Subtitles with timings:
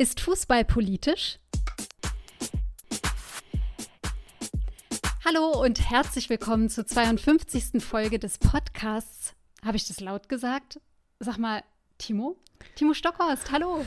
[0.00, 1.38] Ist Fußball politisch?
[5.26, 7.84] Hallo und herzlich willkommen zur 52.
[7.84, 9.34] Folge des Podcasts.
[9.62, 10.80] Habe ich das laut gesagt?
[11.18, 11.62] Sag mal,
[11.98, 12.38] Timo?
[12.76, 13.84] Timo Stockhorst, hallo.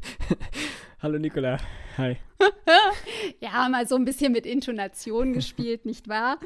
[1.02, 1.58] hallo Nicola,
[1.98, 2.16] hi.
[3.40, 6.38] ja, mal so ein bisschen mit Intonation gespielt, nicht wahr?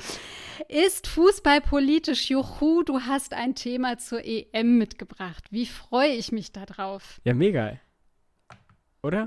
[0.69, 2.29] Ist Fußball politisch?
[2.31, 5.45] Juhu, du hast ein Thema zur EM mitgebracht.
[5.53, 7.21] Wie freue ich mich darauf?
[7.23, 7.79] Ja, mega
[9.03, 9.27] oder?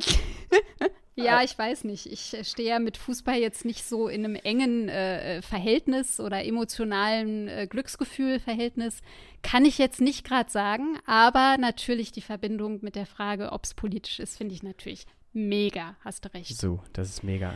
[1.16, 2.06] ja, ich weiß nicht.
[2.06, 6.46] Ich äh, stehe ja mit Fußball jetzt nicht so in einem engen äh, Verhältnis oder
[6.46, 9.02] emotionalen äh, Glücksgefühl-Verhältnis.
[9.44, 13.74] Kann ich jetzt nicht gerade sagen, aber natürlich die Verbindung mit der Frage, ob es
[13.74, 15.96] politisch ist, finde ich natürlich mega.
[16.02, 16.58] Hast du recht.
[16.58, 17.54] So, das ist mega.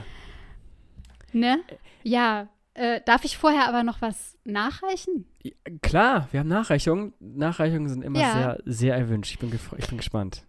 [1.32, 1.60] Ne?
[2.04, 2.50] Ja.
[2.76, 5.26] Äh, darf ich vorher aber noch was nachreichen?
[5.42, 5.52] Ja,
[5.82, 7.14] klar, wir haben Nachreichungen.
[7.20, 8.34] Nachreichungen sind immer ja.
[8.34, 9.32] sehr, sehr erwünscht.
[9.32, 10.46] Ich bin, ich bin gespannt.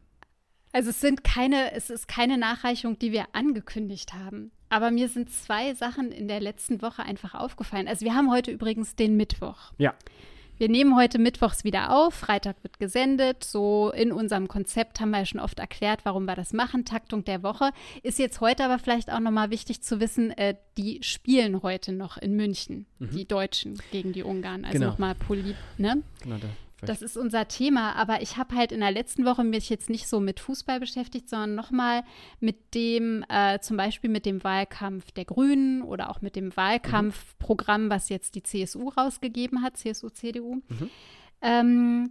[0.73, 4.53] Also es sind keine, es ist keine Nachreichung, die wir angekündigt haben.
[4.69, 7.89] Aber mir sind zwei Sachen in der letzten Woche einfach aufgefallen.
[7.89, 9.73] Also wir haben heute übrigens den Mittwoch.
[9.79, 9.95] Ja.
[10.59, 12.15] Wir nehmen heute Mittwochs wieder auf.
[12.15, 13.43] Freitag wird gesendet.
[13.43, 16.85] So in unserem Konzept haben wir ja schon oft erklärt, warum wir das machen.
[16.85, 17.71] Taktung der Woche.
[18.03, 22.19] Ist jetzt heute aber vielleicht auch nochmal wichtig zu wissen, äh, die spielen heute noch
[22.19, 23.11] in München, mhm.
[23.11, 24.67] die Deutschen gegen die Ungarn.
[24.67, 24.91] Also genau.
[24.91, 26.03] nochmal Poli, ne?
[26.23, 26.49] Genau, da
[26.83, 30.09] das ist unser Thema, aber ich habe halt in der letzten Woche mich jetzt nicht
[30.09, 32.03] so mit Fußball beschäftigt, sondern nochmal
[32.41, 37.91] mit dem, äh, zum Beispiel mit dem Wahlkampf der Grünen oder auch mit dem Wahlkampfprogramm,
[37.91, 40.57] was jetzt die CSU rausgegeben hat, CSU, CDU.
[40.69, 40.91] Mhm.
[41.43, 42.11] Ähm,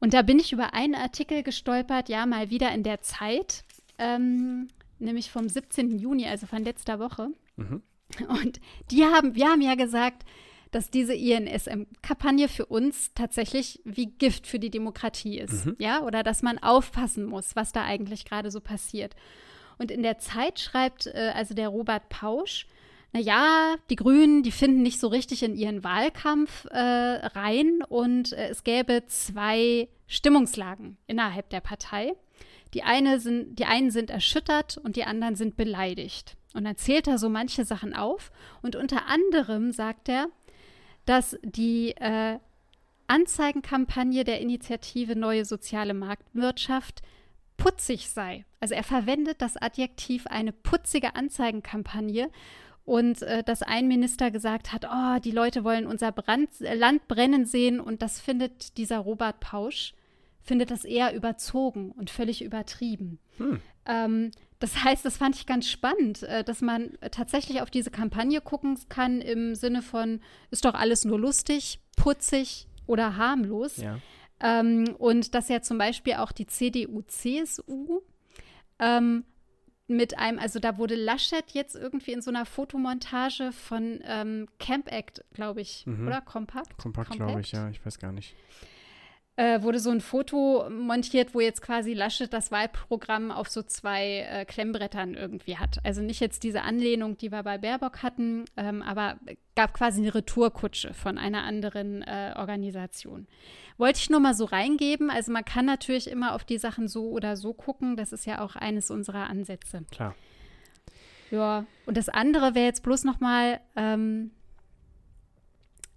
[0.00, 3.64] und da bin ich über einen Artikel gestolpert, ja, mal wieder in der Zeit,
[3.98, 4.68] ähm,
[4.98, 5.98] nämlich vom 17.
[5.98, 7.28] Juni, also von letzter Woche.
[7.56, 7.82] Mhm.
[8.28, 10.24] Und die haben, wir haben ja gesagt,
[10.70, 15.66] dass diese INSM-Kampagne für uns tatsächlich wie Gift für die Demokratie ist.
[15.66, 15.76] Mhm.
[15.78, 19.14] Ja, oder dass man aufpassen muss, was da eigentlich gerade so passiert.
[19.78, 22.66] Und in der Zeit schreibt äh, also der Robert Pausch,
[23.12, 28.50] naja, die Grünen, die finden nicht so richtig in ihren Wahlkampf äh, rein und äh,
[28.50, 32.12] es gäbe zwei Stimmungslagen innerhalb der Partei.
[32.72, 36.36] Die, eine sind, die einen sind erschüttert und die anderen sind beleidigt.
[36.54, 38.30] Und dann zählt er so manche Sachen auf
[38.62, 40.28] und unter anderem sagt er,
[41.10, 42.38] dass die äh,
[43.08, 47.02] Anzeigenkampagne der Initiative Neue Soziale Marktwirtschaft
[47.56, 48.44] putzig sei.
[48.60, 52.30] Also er verwendet das Adjektiv eine putzige Anzeigenkampagne
[52.84, 57.08] und äh, dass ein Minister gesagt hat, oh, die Leute wollen unser Brand, äh, Land
[57.08, 59.94] brennen sehen und das findet dieser Robert Pausch,
[60.40, 63.18] findet das eher überzogen und völlig übertrieben.
[63.40, 63.60] Hm.
[63.86, 64.30] Ähm,
[64.60, 68.78] das heißt, das fand ich ganz spannend, äh, dass man tatsächlich auf diese Kampagne gucken
[68.88, 70.20] kann im Sinne von,
[70.50, 73.78] ist doch alles nur lustig, putzig oder harmlos.
[73.78, 73.98] Ja.
[74.40, 78.02] Ähm, und dass ja zum Beispiel auch die CDU, CSU
[78.78, 79.24] ähm,
[79.86, 84.92] mit einem, also da wurde Laschet jetzt irgendwie in so einer Fotomontage von ähm, Camp
[84.92, 86.06] Act, glaube ich, mhm.
[86.06, 86.20] oder?
[86.20, 86.76] Kompakt?
[86.78, 88.36] Kompakt, glaube ich, ja, ich weiß gar nicht
[89.36, 94.26] äh, wurde so ein Foto montiert, wo jetzt quasi Laschet das Wahlprogramm auf so zwei
[94.30, 95.78] äh, Klemmbrettern irgendwie hat.
[95.82, 99.18] Also nicht jetzt diese Anlehnung, die wir bei Baerbock hatten, ähm, aber
[99.54, 103.26] gab quasi eine Retourkutsche von einer anderen äh, Organisation.
[103.78, 105.10] Wollte ich nur mal so reingeben.
[105.10, 107.96] Also man kann natürlich immer auf die Sachen so oder so gucken.
[107.96, 109.84] Das ist ja auch eines unserer Ansätze.
[109.90, 110.14] Klar.
[111.30, 114.32] Ja, und das andere wäre jetzt bloß noch mal ähm,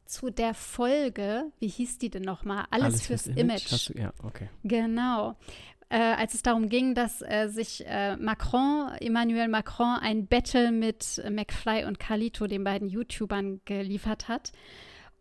[0.06, 2.66] zu der Folge, wie hieß die denn nochmal?
[2.70, 3.72] Alles, Alles fürs, fürs Image.
[3.72, 3.90] Image.
[3.90, 4.50] Du, ja, okay.
[4.64, 5.36] Genau.
[5.90, 11.22] Äh, als es darum ging, dass äh, sich äh, Macron, Emmanuel Macron, ein Battle mit
[11.30, 14.52] McFly und Carlito, den beiden YouTubern, geliefert hat.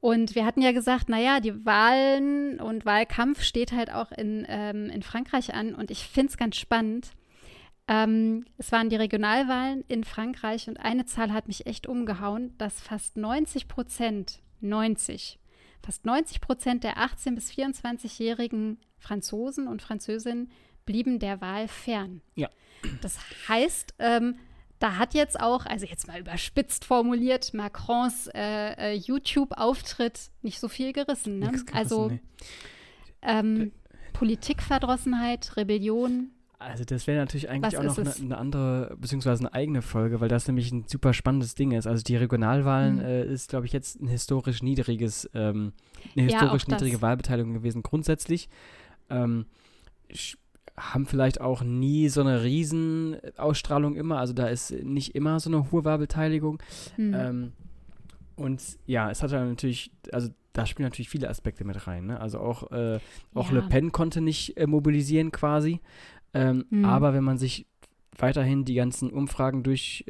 [0.00, 4.91] Und wir hatten ja gesagt, naja, die Wahlen und Wahlkampf steht halt auch in, ähm,
[4.91, 5.75] in Frankreich an.
[5.75, 7.12] Und ich finde es ganz spannend.
[7.87, 12.81] Ähm, es waren die Regionalwahlen in Frankreich und eine Zahl hat mich echt umgehauen, dass
[12.81, 15.39] fast 90 Prozent 90.
[15.83, 20.50] Fast 90 Prozent der 18- bis 24-jährigen Franzosen und Französinnen
[20.84, 22.23] blieben der Wahl fern.
[22.34, 22.49] Ja.
[23.00, 23.19] Das
[23.49, 24.37] heißt, ähm,
[24.79, 30.69] da hat jetzt auch, also jetzt mal überspitzt formuliert, Macrons äh, äh, YouTube-Auftritt nicht so
[30.69, 31.38] viel gerissen.
[31.38, 31.47] Ne?
[31.47, 32.20] Gerissen, also nee.
[33.23, 33.73] ähm,
[34.12, 36.31] Politikverdrossenheit, Rebellion,
[36.64, 40.20] also das wäre natürlich eigentlich Was auch noch eine, eine, andere, beziehungsweise eine eigene Folge,
[40.20, 41.87] weil das nämlich ein super spannendes Ding ist.
[41.87, 43.00] Also die Regionalwahlen mhm.
[43.00, 45.73] äh, ist, glaube ich, jetzt ein historisch niedriges, ähm,
[46.17, 47.03] eine historisch ja, niedrige das.
[47.03, 47.82] Wahlbeteiligung gewesen.
[47.82, 48.49] Grundsätzlich
[49.11, 49.47] ähm,
[50.76, 54.19] haben vielleicht auch nie so eine Riesenausstrahlung immer.
[54.19, 56.62] Also da ist nicht immer so eine hohe Wahlbeteiligung.
[56.97, 57.15] Mhm.
[57.15, 57.53] Ähm,
[58.37, 62.06] und ja, es hat dann natürlich, also da spielen natürlich viele Aspekte mit rein.
[62.06, 62.20] Ne?
[62.20, 62.99] Also auch, äh,
[63.35, 63.56] auch ja.
[63.56, 65.81] Le Pen konnte nicht äh, mobilisieren quasi.
[66.34, 66.84] Ähm, mhm.
[66.84, 67.67] Aber wenn man sich
[68.17, 70.06] weiterhin die ganzen Umfragen durchliest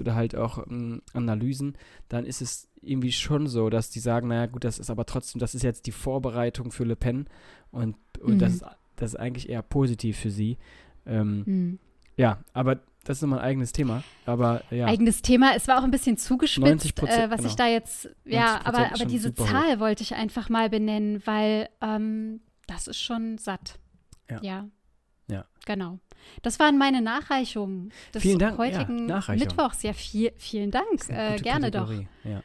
[0.00, 1.76] äh, oder halt auch ähm, Analysen,
[2.08, 5.40] dann ist es irgendwie schon so, dass die sagen, naja gut, das ist aber trotzdem,
[5.40, 7.26] das ist jetzt die Vorbereitung für Le Pen
[7.70, 8.38] und, und mhm.
[8.38, 8.64] das, ist,
[8.96, 10.58] das ist eigentlich eher positiv für sie.
[11.06, 11.78] Ähm, mhm.
[12.16, 14.02] Ja, aber das ist nochmal ein eigenes Thema.
[14.24, 14.86] Aber ja.
[14.86, 15.54] Eigenes Thema.
[15.54, 17.48] Es war auch ein bisschen zugespitzt, äh, was genau.
[17.48, 18.10] ich da jetzt.
[18.24, 19.80] Ja, aber, aber diese Zahl hoch.
[19.80, 23.78] wollte ich einfach mal benennen, weil ähm, das ist schon satt.
[24.28, 24.40] Ja.
[24.42, 24.68] ja.
[25.66, 25.98] Genau.
[26.42, 28.58] Das waren meine Nachreichungen des vielen Dank.
[28.58, 29.82] heutigen ja, Mittwochs.
[29.82, 31.08] Ja, viel, vielen Dank.
[31.08, 32.08] Äh, gerne Kategorie.
[32.24, 32.30] doch.
[32.30, 32.42] Ja.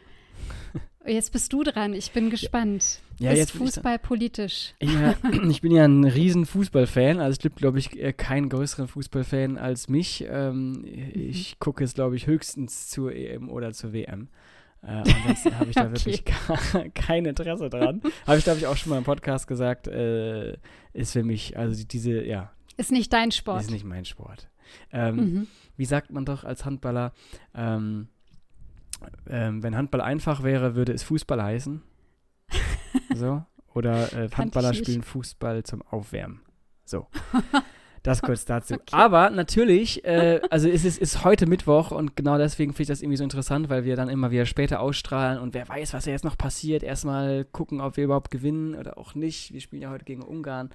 [1.07, 1.94] Jetzt bist du dran.
[1.94, 3.00] Ich bin gespannt.
[3.18, 4.73] Ja, ist jetzt Fußball politisch?
[4.81, 5.15] Ja,
[5.50, 7.19] ich bin ja ein riesen Fußballfan.
[7.19, 10.25] Also es gibt, glaube ich, äh, keinen größeren Fußballfan als mich.
[10.27, 11.12] Ähm, mhm.
[11.13, 14.29] Ich gucke es, glaube ich, höchstens zur EM oder zur WM.
[14.83, 15.94] Äh, ansonsten habe ich da okay.
[15.94, 16.24] wirklich
[16.95, 18.01] kein Interesse dran.
[18.25, 19.88] habe ich, glaube ich, auch schon mal im Podcast gesagt.
[19.88, 20.57] Äh,
[20.94, 22.51] ist für mich, also diese, ja.
[22.81, 23.61] Ist nicht dein Sport.
[23.61, 24.49] Ist nicht mein Sport.
[24.91, 25.47] Ähm, mhm.
[25.77, 27.13] Wie sagt man doch als Handballer?
[27.53, 28.07] Ähm,
[29.29, 31.83] ähm, wenn Handball einfach wäre, würde es Fußball heißen.
[33.15, 33.43] so.
[33.75, 36.41] Oder äh, Handballer spielen Fußball zum Aufwärmen.
[36.83, 37.07] So.
[38.03, 38.73] Das kurz dazu.
[38.73, 38.83] Okay.
[38.93, 43.01] Aber natürlich, äh, also es ist, ist heute Mittwoch und genau deswegen finde ich das
[43.03, 46.11] irgendwie so interessant, weil wir dann immer wieder später ausstrahlen und wer weiß, was ja
[46.11, 46.81] jetzt noch passiert.
[46.81, 49.53] Erstmal gucken, ob wir überhaupt gewinnen oder auch nicht.
[49.53, 50.71] Wir spielen ja heute gegen Ungarn.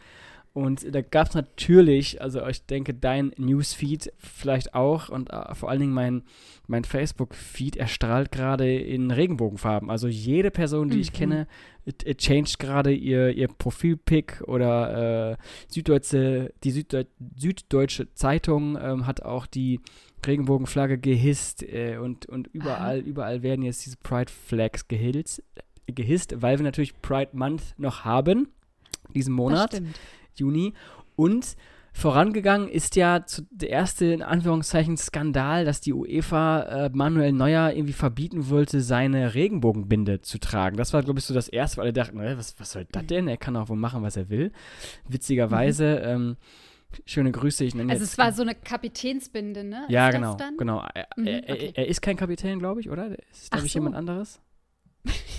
[0.57, 5.69] Und da gab es natürlich, also ich denke, dein Newsfeed vielleicht auch und uh, vor
[5.69, 6.23] allen Dingen mein,
[6.67, 9.91] mein Facebook-Feed erstrahlt gerade in Regenbogenfarben.
[9.91, 11.03] Also jede Person, die mhm.
[11.03, 11.47] ich kenne,
[12.17, 15.37] changed gerade ihr, ihr Profilpick oder äh,
[15.69, 17.05] Süddeutsche, die Süddeu
[17.37, 19.81] Süddeutsche Zeitung ähm, hat auch die
[20.27, 23.07] Regenbogenflagge gehisst äh, und, und überall, ah.
[23.07, 25.43] überall werden jetzt diese Pride Flags gehisst,
[25.85, 28.49] gehisst, weil wir natürlich Pride Month noch haben,
[29.15, 29.75] diesen Monat.
[29.75, 30.01] Das stimmt.
[30.39, 30.75] Juni.
[31.17, 31.57] Und
[31.93, 37.95] vorangegangen ist ja der erste, in Anführungszeichen, Skandal, dass die UEFA äh, Manuel Neuer irgendwie
[37.95, 40.77] verbieten wollte, seine Regenbogenbinde zu tragen.
[40.77, 43.29] Das war, glaube ich, so das erste, weil alle dachten, was, was soll das denn?
[43.29, 44.53] Er kann auch wohl machen, was er will.
[45.09, 46.09] Witzigerweise, mhm.
[46.09, 46.37] ähm,
[47.05, 49.85] Schöne Grüße, ich nenne Also es war so eine Kapitänsbinde, ne?
[49.89, 50.85] Ja, ist genau, genau.
[50.95, 51.73] Er, mhm, okay.
[51.75, 53.11] er, ist kein Kapitän, glaube ich, oder?
[53.31, 53.79] Ist, glaube ich, so.
[53.79, 54.41] jemand anderes?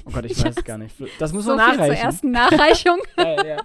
[0.05, 0.95] Oh Gott, ich weiß es gar nicht.
[1.19, 1.85] Das muss so man nachreichen.
[1.85, 2.97] Viel zur ersten Nachreichung.
[3.17, 3.57] ja, ja.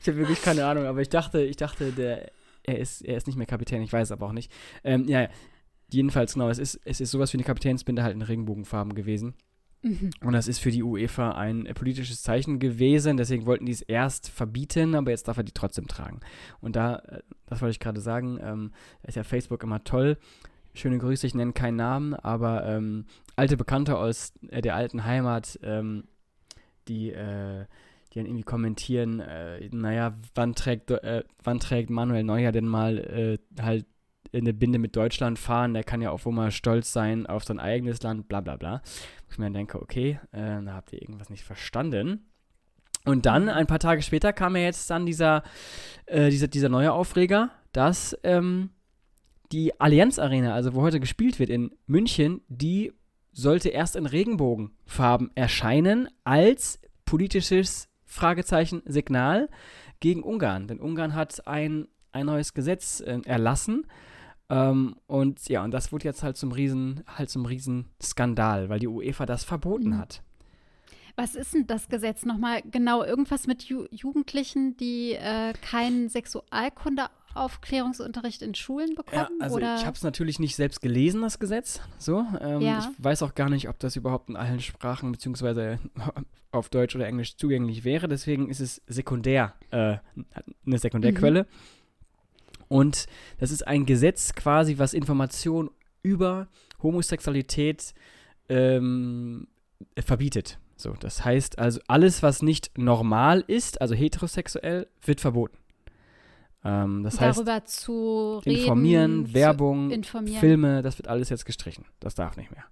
[0.00, 2.30] Ich habe wirklich keine Ahnung, aber ich dachte, ich dachte, der,
[2.62, 4.52] er ist, er ist nicht mehr Kapitän, ich weiß es aber auch nicht.
[4.82, 5.28] Ähm, ja,
[5.90, 9.34] jedenfalls, genau, es ist, es ist sowas wie eine Kapitänsbinde halt in Regenbogenfarben gewesen.
[9.82, 10.10] Mhm.
[10.22, 14.30] Und das ist für die UEFA ein politisches Zeichen gewesen, deswegen wollten die es erst
[14.30, 16.20] verbieten, aber jetzt darf er die trotzdem tragen.
[16.60, 18.72] Und da, äh, das wollte ich gerade sagen, ähm,
[19.04, 20.18] ist ja Facebook immer toll
[20.76, 25.58] schöne Grüße, ich nenne keinen Namen, aber ähm, alte Bekannte aus äh, der alten Heimat,
[25.62, 26.04] ähm,
[26.88, 27.66] die, äh,
[28.16, 32.98] die dann irgendwie kommentieren, äh, naja, wann trägt, äh, wann trägt Manuel Neuer denn mal
[32.98, 33.84] äh, halt
[34.32, 37.60] eine Binde mit Deutschland fahren, der kann ja auch wohl mal stolz sein auf sein
[37.60, 38.82] eigenes Land, bla bla bla.
[39.30, 42.26] Ich mir dann denke, okay, äh, da habt ihr irgendwas nicht verstanden.
[43.04, 45.44] Und dann, ein paar Tage später, kam ja jetzt dann dieser,
[46.10, 48.70] dieser, dieser neue Aufreger, dass ähm,
[49.52, 52.92] die Allianz Arena, also wo heute gespielt wird in München, die
[53.32, 59.48] sollte erst in Regenbogenfarben erscheinen als politisches Fragezeichen Signal
[60.00, 60.68] gegen Ungarn.
[60.68, 63.86] Denn Ungarn hat ein, ein neues Gesetz äh, erlassen.
[64.48, 68.78] Ähm, und ja, und das wurde jetzt halt zum riesen, halt zum riesen Skandal, weil
[68.78, 69.98] die UEFA das verboten mhm.
[69.98, 70.22] hat.
[71.16, 73.02] Was ist denn das Gesetz nochmal genau?
[73.02, 77.06] Irgendwas mit Ju Jugendlichen, die äh, keinen Sexualkunde
[77.38, 79.28] Aufklärungsunterricht in Schulen bekommen?
[79.38, 79.76] Ja, also oder?
[79.76, 81.80] ich habe es natürlich nicht selbst gelesen, das Gesetz.
[81.98, 82.78] So, ähm, ja.
[82.78, 85.78] Ich weiß auch gar nicht, ob das überhaupt in allen Sprachen beziehungsweise
[86.50, 88.08] auf Deutsch oder Englisch zugänglich wäre.
[88.08, 89.96] Deswegen ist es sekundär, äh,
[90.66, 91.42] eine Sekundärquelle.
[91.42, 91.46] Mhm.
[92.68, 93.06] Und
[93.38, 95.70] das ist ein Gesetz quasi, was Informationen
[96.02, 96.48] über
[96.82, 97.94] Homosexualität
[98.48, 99.48] ähm,
[99.98, 100.58] verbietet.
[100.76, 105.56] So, das heißt also, alles, was nicht normal ist, also heterosexuell, wird verboten.
[106.64, 110.40] Ähm, das Darüber heißt, zu reden, informieren, Werbung, informieren.
[110.40, 111.84] Filme, das wird alles jetzt gestrichen.
[112.00, 112.64] Das darf nicht mehr.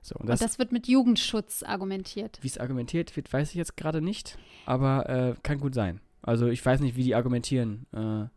[0.00, 2.38] So, und, das, und das wird mit Jugendschutz argumentiert.
[2.40, 6.00] Wie es argumentiert wird, weiß ich jetzt gerade nicht, aber äh, kann gut sein.
[6.22, 7.86] Also ich weiß nicht, wie die argumentieren.
[7.92, 8.28] Äh,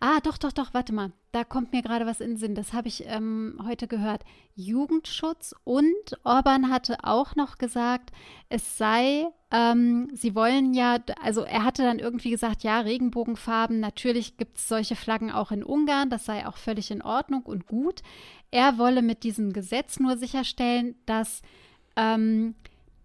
[0.00, 1.12] Ah, doch, doch, doch, warte mal.
[1.32, 2.54] Da kommt mir gerade was in den Sinn.
[2.54, 4.24] Das habe ich ähm, heute gehört.
[4.54, 5.92] Jugendschutz und
[6.24, 8.10] Orban hatte auch noch gesagt,
[8.48, 14.36] es sei, ähm, sie wollen ja, also er hatte dann irgendwie gesagt, ja, Regenbogenfarben, natürlich
[14.36, 18.02] gibt es solche Flaggen auch in Ungarn, das sei auch völlig in Ordnung und gut.
[18.50, 21.40] Er wolle mit diesem Gesetz nur sicherstellen, dass
[21.96, 22.56] ähm,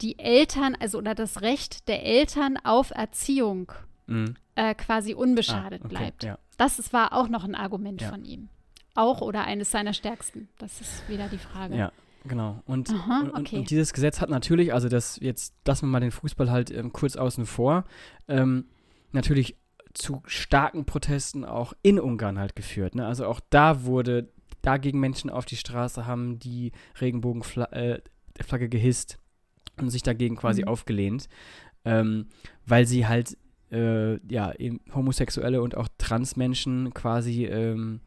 [0.01, 3.71] die Eltern, also oder das Recht der Eltern auf Erziehung
[4.07, 4.35] mhm.
[4.55, 6.23] äh, quasi unbeschadet ah, okay, bleibt.
[6.23, 6.39] Ja.
[6.57, 8.09] Das ist, war auch noch ein Argument ja.
[8.09, 8.49] von ihm.
[8.95, 10.49] Auch oder eines seiner stärksten.
[10.59, 11.75] Das ist wieder die Frage.
[11.75, 11.91] Ja,
[12.27, 12.61] genau.
[12.65, 13.31] Und, Aha, okay.
[13.37, 16.71] und, und, dieses Gesetz hat natürlich, also das jetzt lassen wir mal den Fußball halt
[16.71, 17.83] ähm, kurz außen vor,
[18.27, 18.65] ähm,
[19.11, 19.55] natürlich
[19.93, 22.95] zu starken Protesten auch in Ungarn halt geführt.
[22.95, 23.05] Ne?
[23.05, 24.29] Also auch da wurde
[24.61, 28.01] dagegen Menschen auf die Straße, haben die Regenbogenflagge
[28.49, 29.19] äh, gehisst
[29.77, 30.67] und sich dagegen quasi mhm.
[30.69, 31.27] aufgelehnt,
[31.85, 32.27] ähm,
[32.65, 33.37] weil sie halt
[33.71, 34.53] äh, ja
[34.93, 38.01] Homosexuelle und auch Transmenschen quasi ähm,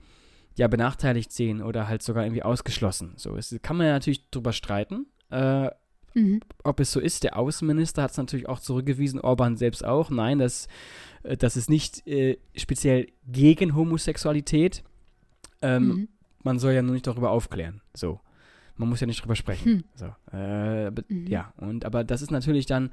[0.57, 3.13] ja benachteiligt sehen oder halt sogar irgendwie ausgeschlossen.
[3.17, 5.07] So es kann man ja natürlich drüber streiten.
[5.31, 5.71] Äh,
[6.15, 6.41] mhm.
[6.65, 10.11] Ob es so ist, der Außenminister hat es natürlich auch zurückgewiesen, Orban selbst auch.
[10.11, 10.69] Nein, das,
[11.23, 14.83] äh, das ist nicht äh, speziell gegen Homosexualität.
[15.63, 16.09] Ähm, mhm.
[16.43, 17.83] Man soll ja nur nicht darüber aufklären.
[17.95, 18.21] So.
[18.77, 19.65] Man muss ja nicht drüber sprechen.
[19.65, 19.85] Hm.
[19.95, 20.37] So.
[20.37, 21.27] Äh, mhm.
[21.27, 22.91] Ja, und aber das ist natürlich dann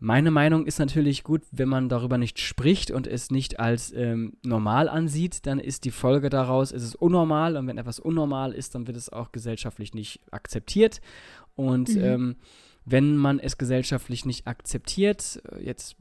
[0.00, 4.34] meine Meinung ist natürlich gut, wenn man darüber nicht spricht und es nicht als ähm,
[4.44, 8.76] normal ansieht, dann ist die Folge daraus, ist es unnormal und wenn etwas unnormal ist,
[8.76, 11.00] dann wird es auch gesellschaftlich nicht akzeptiert.
[11.56, 12.04] Und mhm.
[12.04, 12.36] ähm,
[12.84, 15.96] wenn man es gesellschaftlich nicht akzeptiert, äh, jetzt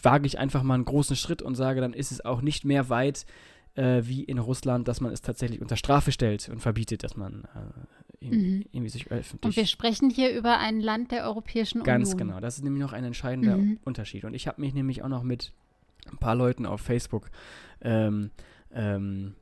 [0.00, 2.88] wage ich einfach mal einen großen Schritt und sage, dann ist es auch nicht mehr
[2.88, 3.26] weit
[3.74, 7.44] äh, wie in Russland, dass man es tatsächlich unter Strafe stellt und verbietet, dass man
[8.24, 8.64] äh, mhm.
[8.72, 9.44] irgendwie sich öffentlich.
[9.44, 11.98] Und wir sprechen hier über ein Land der Europäischen Union.
[11.98, 13.78] Ganz genau, das ist nämlich noch ein entscheidender mhm.
[13.84, 14.24] Unterschied.
[14.24, 15.52] Und ich habe mich nämlich auch noch mit
[16.10, 17.30] ein paar Leuten auf Facebook
[17.80, 18.30] ähm,
[18.72, 19.34] ähm,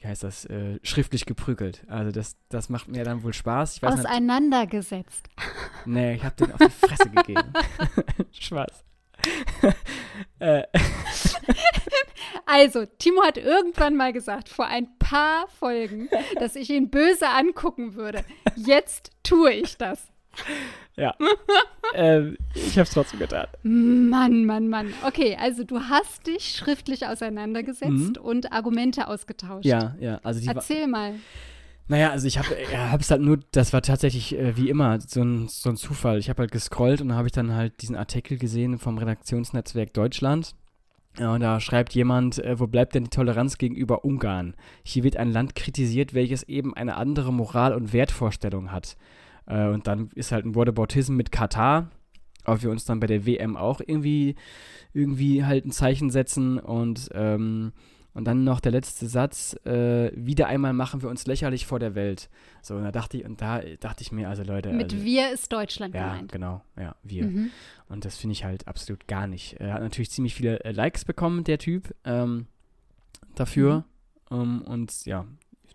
[0.00, 1.84] wie heißt das, äh, schriftlich geprügelt.
[1.88, 3.82] Also das, das macht mir dann wohl Spaß.
[3.82, 5.28] Auseinandergesetzt.
[5.36, 5.46] Nicht,
[5.86, 7.52] nee, ich habe den auf die Fresse gegeben.
[8.32, 8.84] Spaß.
[10.38, 10.62] äh.
[12.46, 17.94] Also, Timo hat irgendwann mal gesagt, vor ein paar Folgen, dass ich ihn böse angucken
[17.94, 18.24] würde.
[18.56, 20.08] Jetzt tue ich das.
[20.96, 21.14] Ja.
[21.94, 23.46] ähm, ich habe es trotzdem getan.
[23.62, 24.92] Mann, Mann, Mann.
[25.06, 28.22] Okay, also du hast dich schriftlich auseinandergesetzt mhm.
[28.22, 29.64] und Argumente ausgetauscht.
[29.64, 30.20] Ja, ja.
[30.22, 31.14] Also Erzähl mal.
[31.88, 32.54] Naja, also ich habe
[33.00, 36.18] es halt nur, das war tatsächlich äh, wie immer so ein, so ein Zufall.
[36.18, 40.54] Ich habe halt gescrollt und habe ich dann halt diesen Artikel gesehen vom Redaktionsnetzwerk Deutschland.
[41.18, 44.54] Und da schreibt jemand, äh, wo bleibt denn die Toleranz gegenüber Ungarn?
[44.84, 48.96] Hier wird ein Land kritisiert, welches eben eine andere Moral- und Wertvorstellung hat.
[49.46, 51.90] Äh, und dann ist halt ein Whataboutism mit Katar,
[52.44, 54.36] ob wir uns dann bei der WM auch irgendwie,
[54.94, 57.72] irgendwie halt ein Zeichen setzen und ähm,
[58.20, 61.94] und dann noch der letzte Satz, äh, wieder einmal machen wir uns lächerlich vor der
[61.94, 62.28] Welt.
[62.60, 64.74] So, und da dachte ich, und da dachte ich mir, also Leute.
[64.74, 66.30] Mit also, wir ist Deutschland ja, gemeint.
[66.30, 67.24] genau, ja, wir.
[67.24, 67.50] Mhm.
[67.88, 69.54] Und das finde ich halt absolut gar nicht.
[69.54, 72.46] Er hat natürlich ziemlich viele äh, Likes bekommen, der Typ, ähm,
[73.36, 73.86] dafür.
[74.30, 74.38] Mhm.
[74.38, 75.24] Um, und ja,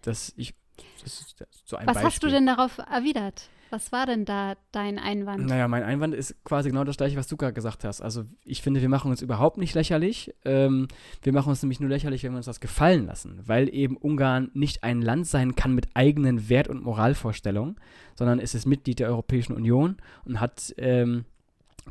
[0.03, 0.53] das, ich,
[1.01, 2.11] das ist so ein Was Beispiel.
[2.11, 3.49] hast du denn darauf erwidert?
[3.75, 5.47] Was war denn da dein Einwand?
[5.47, 7.99] Naja, mein Einwand ist quasi genau das gleiche, was du gerade gesagt hast.
[7.99, 10.33] Also ich finde, wir machen uns überhaupt nicht lächerlich.
[10.45, 10.87] Ähm,
[11.21, 14.49] wir machen uns nämlich nur lächerlich, wenn wir uns das gefallen lassen, weil eben Ungarn
[14.53, 17.75] nicht ein Land sein kann mit eigenen Wert- und Moralvorstellungen,
[18.17, 21.25] sondern es ist Mitglied der Europäischen Union und hat ähm,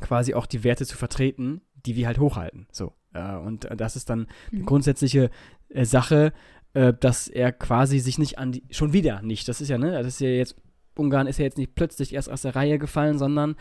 [0.01, 2.67] quasi auch die Werte zu vertreten, die wir halt hochhalten.
[2.73, 2.95] So.
[3.13, 4.65] Äh, und das ist dann eine mhm.
[4.65, 5.29] grundsätzliche
[5.69, 6.33] äh, Sache,
[6.73, 9.93] äh, dass er quasi sich nicht an die, schon wieder nicht, das ist ja, ne,
[9.93, 10.57] das ist ja jetzt
[10.97, 13.57] Ungarn ist ja jetzt nicht plötzlich erst aus der Reihe gefallen, sondern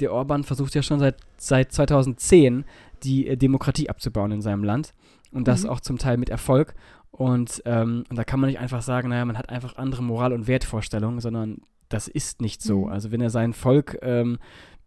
[0.00, 2.64] der Orban versucht ja schon seit, seit 2010
[3.02, 4.94] die äh, Demokratie abzubauen in seinem Land.
[5.30, 5.70] Und das mhm.
[5.70, 6.74] auch zum Teil mit Erfolg.
[7.10, 10.32] Und, ähm, und da kann man nicht einfach sagen, naja, man hat einfach andere Moral-
[10.32, 12.86] und Wertvorstellungen, sondern das ist nicht so.
[12.86, 12.92] Mhm.
[12.92, 14.38] Also wenn er sein Volk ähm,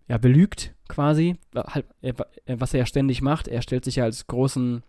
[0.08, 1.86] ja, belügt quasi, halt,
[2.48, 4.84] was er ja ständig macht, er stellt sich ja als großen,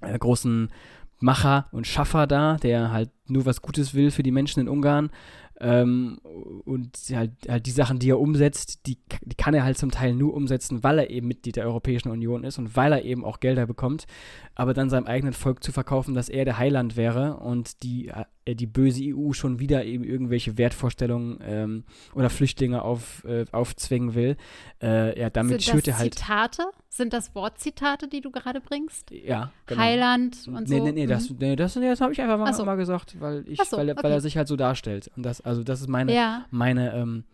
[0.00, 0.70] äh, großen
[1.18, 5.10] Macher und Schaffer dar, der halt nur was Gutes will für die Menschen in Ungarn.
[5.58, 6.18] Ähm,
[6.64, 10.14] und halt, halt die Sachen, die er umsetzt, die, die kann er halt zum Teil
[10.14, 13.40] nur umsetzen, weil er eben Mitglied der Europäischen Union ist und weil er eben auch
[13.40, 14.06] Gelder bekommt.
[14.54, 18.08] Aber dann seinem eigenen Volk zu verkaufen, dass er der Heiland wäre und die,
[18.44, 21.84] äh, die böse EU schon wieder eben irgendwelche Wertvorstellungen ähm,
[22.14, 24.36] oder Flüchtlinge auf, äh, aufzwingen will,
[24.82, 26.14] äh, ja, damit Sind schürt er halt.
[26.14, 26.64] Zitate?
[26.96, 29.10] Sind das Wortzitate, die du gerade bringst?
[29.10, 29.82] Ja, genau.
[29.82, 30.74] Heiland und so?
[30.74, 31.10] Nee, nee, nee, mhm.
[31.10, 32.64] das, nee, das, nee, das habe ich einfach mal, so.
[32.64, 34.02] mal gesagt, weil, ich, so, weil, okay.
[34.02, 35.10] weil er sich halt so darstellt.
[35.14, 36.46] Und das, also das ist meine, ja.
[36.50, 37.24] meine, ähm,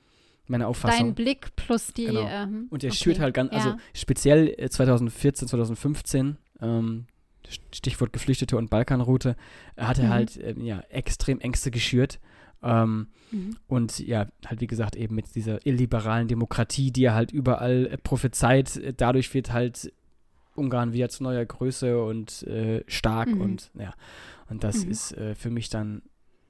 [0.48, 1.06] meine Auffassung.
[1.06, 2.06] Dein Blick plus die.
[2.06, 2.26] Genau.
[2.28, 2.96] Ähm, und er okay.
[2.96, 3.76] schürt halt ganz, also ja.
[3.94, 7.06] speziell 2014, 2015, ähm,
[7.72, 9.36] Stichwort Geflüchtete und Balkanroute,
[9.76, 10.10] hat er mhm.
[10.10, 12.18] halt ähm, ja, extrem Ängste geschürt.
[12.62, 13.56] Ähm, mhm.
[13.66, 17.98] Und ja, halt wie gesagt, eben mit dieser illiberalen Demokratie, die er halt überall äh,
[17.98, 19.92] prophezeit, äh, dadurch wird halt
[20.54, 23.40] Ungarn wieder zu neuer Größe und äh, stark mhm.
[23.40, 23.94] und ja.
[24.48, 24.90] Und das mhm.
[24.90, 26.02] ist äh, für mich dann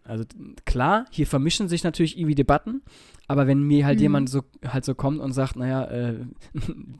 [0.04, 0.24] Also
[0.64, 2.82] klar, hier vermischen sich natürlich irgendwie Debatten,
[3.28, 4.02] aber wenn mir halt mhm.
[4.02, 6.16] jemand so halt so kommt und sagt, naja, äh,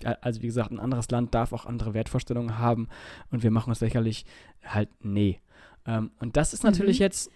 [0.21, 2.88] also wie gesagt, ein anderes Land darf auch andere Wertvorstellungen haben
[3.31, 4.25] und wir machen uns lächerlich,
[4.64, 5.40] halt nee.
[5.85, 7.04] Ähm, und das ist natürlich mhm.
[7.04, 7.31] jetzt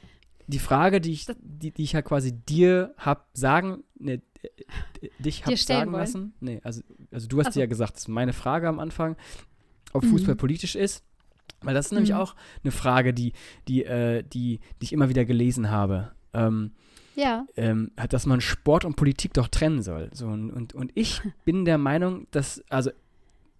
[0.46, 4.22] die Frage, die ich, die, die ich halt quasi dir hab sagen, ne,
[5.18, 6.00] dich hab sagen wollen.
[6.00, 6.34] lassen.
[6.40, 7.60] Nee, also, also du hast also.
[7.60, 9.16] ja gesagt, das ist meine Frage am Anfang,
[9.92, 10.10] ob mhm.
[10.10, 11.04] Fußball politisch ist.
[11.62, 12.18] Weil das ist nämlich mhm.
[12.18, 13.32] auch eine Frage, die,
[13.66, 16.12] die, äh, die, die ich immer wieder gelesen habe.
[16.32, 16.72] Ähm,
[17.14, 17.46] ja.
[17.56, 20.10] Ähm, dass man Sport und Politik doch trennen soll.
[20.12, 22.90] So, und, und, und ich bin der Meinung, dass, also,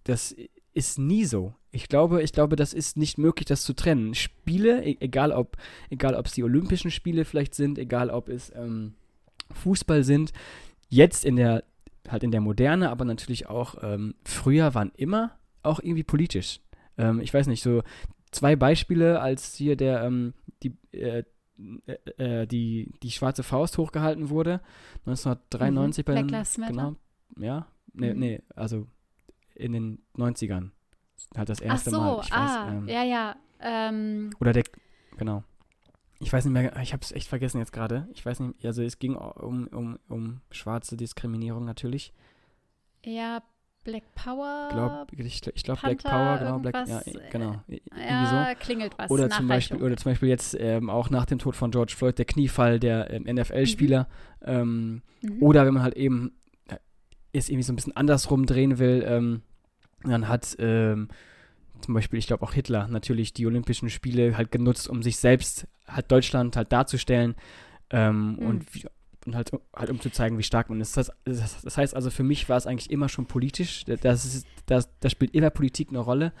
[0.03, 0.35] das
[0.73, 1.55] ist nie so.
[1.77, 4.15] Ich glaube, ich glaube, das ist nicht möglich, das zu trennen.
[4.15, 5.57] Spiele, e egal ob,
[5.91, 8.95] egal ob es die Olympischen Spiele vielleicht sind, egal ob es ähm,
[9.51, 10.33] Fußball sind,
[10.89, 11.63] jetzt in der,
[12.07, 16.61] halt in der Moderne, aber natürlich auch ähm, früher waren immer auch irgendwie politisch.
[16.97, 17.83] Ähm, ich weiß nicht, so
[18.31, 21.25] zwei Beispiele, als hier der, ähm, die, äh,
[21.85, 24.61] äh, äh die, die schwarze Faust hochgehalten wurde,
[25.05, 26.05] 1993 mhm.
[26.07, 26.95] bei den, Black genau,
[27.39, 28.19] ja, nee, mhm.
[28.19, 28.87] nee, also
[29.53, 30.71] in den 90ern.
[31.35, 32.21] Halt das erste Ach so, Mal.
[32.23, 33.35] Ich ah, ähm, ja, ja.
[33.59, 34.63] Ähm, oder der,
[35.17, 35.43] genau.
[36.19, 38.07] Ich weiß nicht mehr, ich habe es echt vergessen jetzt gerade.
[38.13, 42.11] Ich weiß nicht, also es ging um, um, um schwarze Diskriminierung natürlich.
[43.05, 43.43] Ja,
[43.87, 44.69] Black Power.
[44.71, 47.55] Glaub, ich ich glaube Black Power, genau, Black, ja, genau.
[47.95, 48.59] Ja, so.
[48.59, 49.09] klingelt was.
[49.09, 52.17] Oder zum Beispiel, oder zum Beispiel jetzt ähm, auch nach dem Tod von George Floyd
[52.17, 54.09] der Kniefall der ähm, NFL-Spieler.
[54.41, 54.47] Mhm.
[54.47, 55.41] Ähm, mhm.
[55.41, 56.33] Oder wenn man halt eben
[56.67, 56.75] äh,
[57.31, 59.43] es irgendwie so ein bisschen andersrum drehen will, ähm,
[60.03, 61.09] dann hat ähm,
[61.81, 65.67] zum Beispiel, ich glaube auch Hitler natürlich die Olympischen Spiele halt genutzt, um sich selbst
[65.87, 67.35] halt Deutschland halt darzustellen.
[67.89, 68.37] Ähm, mhm.
[68.39, 68.85] Und wie,
[69.25, 70.95] und halt, halt um zu zeigen, wie stark man ist.
[70.95, 73.83] Das, das, das heißt also, für mich war es eigentlich immer schon politisch.
[73.85, 76.31] Das, ist, das, das spielt immer Politik eine Rolle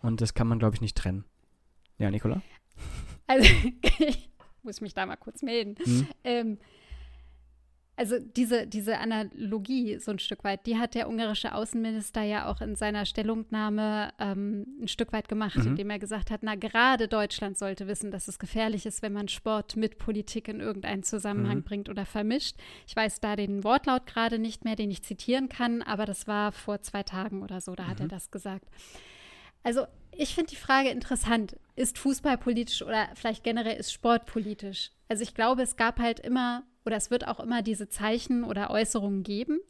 [0.00, 1.24] und das kann man, glaube ich, nicht trennen.
[1.98, 2.42] Ja, Nicola?
[3.26, 3.48] Also,
[3.98, 4.30] ich
[4.62, 5.76] muss mich da mal kurz melden.
[5.84, 6.06] Mhm.
[6.24, 6.58] Ähm,
[8.00, 12.62] also diese, diese Analogie so ein Stück weit, die hat der ungarische Außenminister ja auch
[12.62, 15.66] in seiner Stellungnahme ähm, ein Stück weit gemacht, mhm.
[15.66, 19.28] indem er gesagt hat, na gerade Deutschland sollte wissen, dass es gefährlich ist, wenn man
[19.28, 21.64] Sport mit Politik in irgendeinen Zusammenhang mhm.
[21.64, 22.56] bringt oder vermischt.
[22.86, 26.52] Ich weiß da den Wortlaut gerade nicht mehr, den ich zitieren kann, aber das war
[26.52, 28.10] vor zwei Tagen oder so, da hat er mhm.
[28.10, 28.64] das gesagt.
[29.62, 31.56] Also ich finde die Frage interessant.
[31.76, 34.90] Ist Fußball politisch oder vielleicht generell ist Sport politisch?
[35.08, 38.70] Also ich glaube, es gab halt immer oder es wird auch immer diese Zeichen oder
[38.70, 39.60] Äußerungen geben.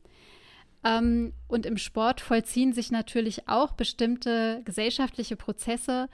[0.84, 6.08] Ähm, und im Sport vollziehen sich natürlich auch bestimmte gesellschaftliche Prozesse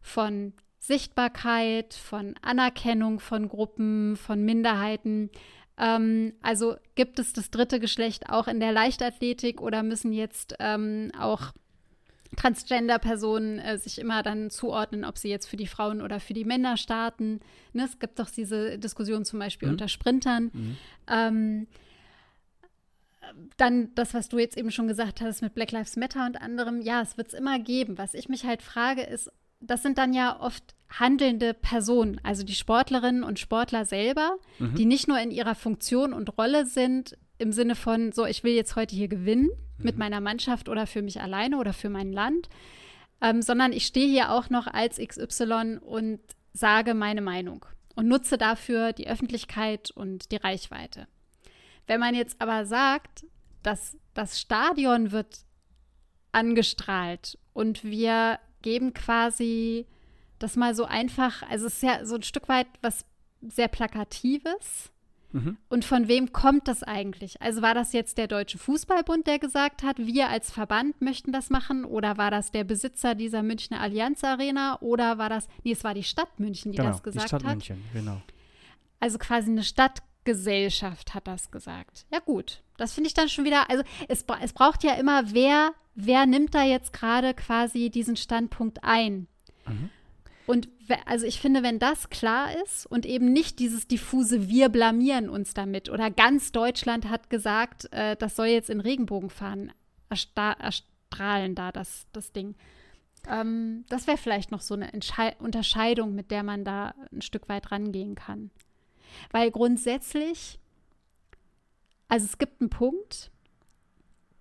[0.00, 5.30] von Sichtbarkeit, von Anerkennung von Gruppen, von Minderheiten.
[5.78, 11.10] Ähm, also gibt es das dritte Geschlecht auch in der Leichtathletik oder müssen jetzt ähm,
[11.18, 11.52] auch
[12.36, 16.44] Transgender-Personen äh, sich immer dann zuordnen, ob sie jetzt für die Frauen oder für die
[16.44, 17.40] Männer starten.
[17.72, 19.74] Ne, es gibt doch diese Diskussion zum Beispiel mhm.
[19.74, 20.50] unter Sprintern.
[20.52, 20.76] Mhm.
[21.08, 21.66] Ähm,
[23.56, 26.80] dann das, was du jetzt eben schon gesagt hast mit Black Lives Matter und anderem,
[26.80, 27.98] ja, es wird es immer geben.
[27.98, 32.54] Was ich mich halt frage, ist, das sind dann ja oft handelnde Personen, also die
[32.54, 34.74] Sportlerinnen und Sportler selber, mhm.
[34.74, 38.52] die nicht nur in ihrer Funktion und Rolle sind, im Sinne von, so, ich will
[38.52, 39.84] jetzt heute hier gewinnen mhm.
[39.84, 42.48] mit meiner Mannschaft oder für mich alleine oder für mein Land,
[43.20, 46.20] ähm, sondern ich stehe hier auch noch als XY und
[46.52, 51.06] sage meine Meinung und nutze dafür die Öffentlichkeit und die Reichweite.
[51.86, 53.24] Wenn man jetzt aber sagt,
[53.62, 55.40] dass das Stadion wird
[56.32, 59.86] angestrahlt und wir geben quasi
[60.38, 63.04] das mal so einfach, also es ist ja so ein Stück weit was
[63.40, 64.90] sehr Plakatives,
[65.32, 65.56] Mhm.
[65.68, 67.40] Und von wem kommt das eigentlich?
[67.42, 71.50] Also war das jetzt der Deutsche Fußballbund, der gesagt hat, wir als Verband möchten das
[71.50, 71.84] machen?
[71.84, 74.78] Oder war das der Besitzer dieser Münchner Allianz Arena?
[74.80, 77.44] Oder war das, nee, es war die Stadt München, die genau, das gesagt die Stadt
[77.44, 77.54] hat.
[77.54, 78.22] München, genau.
[79.00, 82.06] Also quasi eine Stadtgesellschaft hat das gesagt.
[82.10, 85.72] Ja gut, das finde ich dann schon wieder, also es, es braucht ja immer, wer,
[85.94, 89.26] wer nimmt da jetzt gerade quasi diesen Standpunkt ein?
[89.66, 89.90] Mhm.
[90.46, 90.68] Und
[91.06, 95.54] also ich finde, wenn das klar ist und eben nicht dieses diffuse, wir blamieren uns
[95.54, 99.72] damit oder ganz Deutschland hat gesagt, äh, das soll jetzt in Regenbogenfahnen
[100.08, 102.54] erstrahlen da, das, das Ding.
[103.28, 107.48] Ähm, das wäre vielleicht noch so eine Entschei Unterscheidung, mit der man da ein Stück
[107.48, 108.50] weit rangehen kann.
[109.32, 110.60] Weil grundsätzlich,
[112.08, 113.32] also es gibt einen Punkt,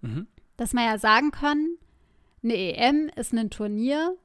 [0.01, 0.27] mhm.
[0.57, 1.77] dass man ja sagen kann,
[2.43, 4.15] eine EM ist ein Turnier,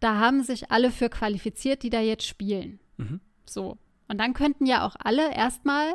[0.00, 2.80] da haben sich alle für qualifiziert, die da jetzt spielen.
[2.96, 3.20] Mhm.
[3.46, 3.78] So.
[4.08, 5.94] Und dann könnten ja auch alle erstmal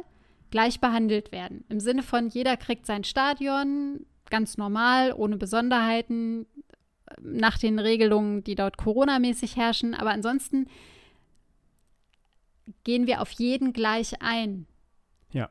[0.51, 1.65] gleich behandelt werden.
[1.69, 6.45] Im Sinne von, jeder kriegt sein Stadion ganz normal, ohne Besonderheiten,
[7.21, 9.93] nach den Regelungen, die dort Corona-mäßig herrschen.
[9.93, 10.67] Aber ansonsten
[12.83, 14.65] gehen wir auf jeden gleich ein.
[15.31, 15.49] Ja.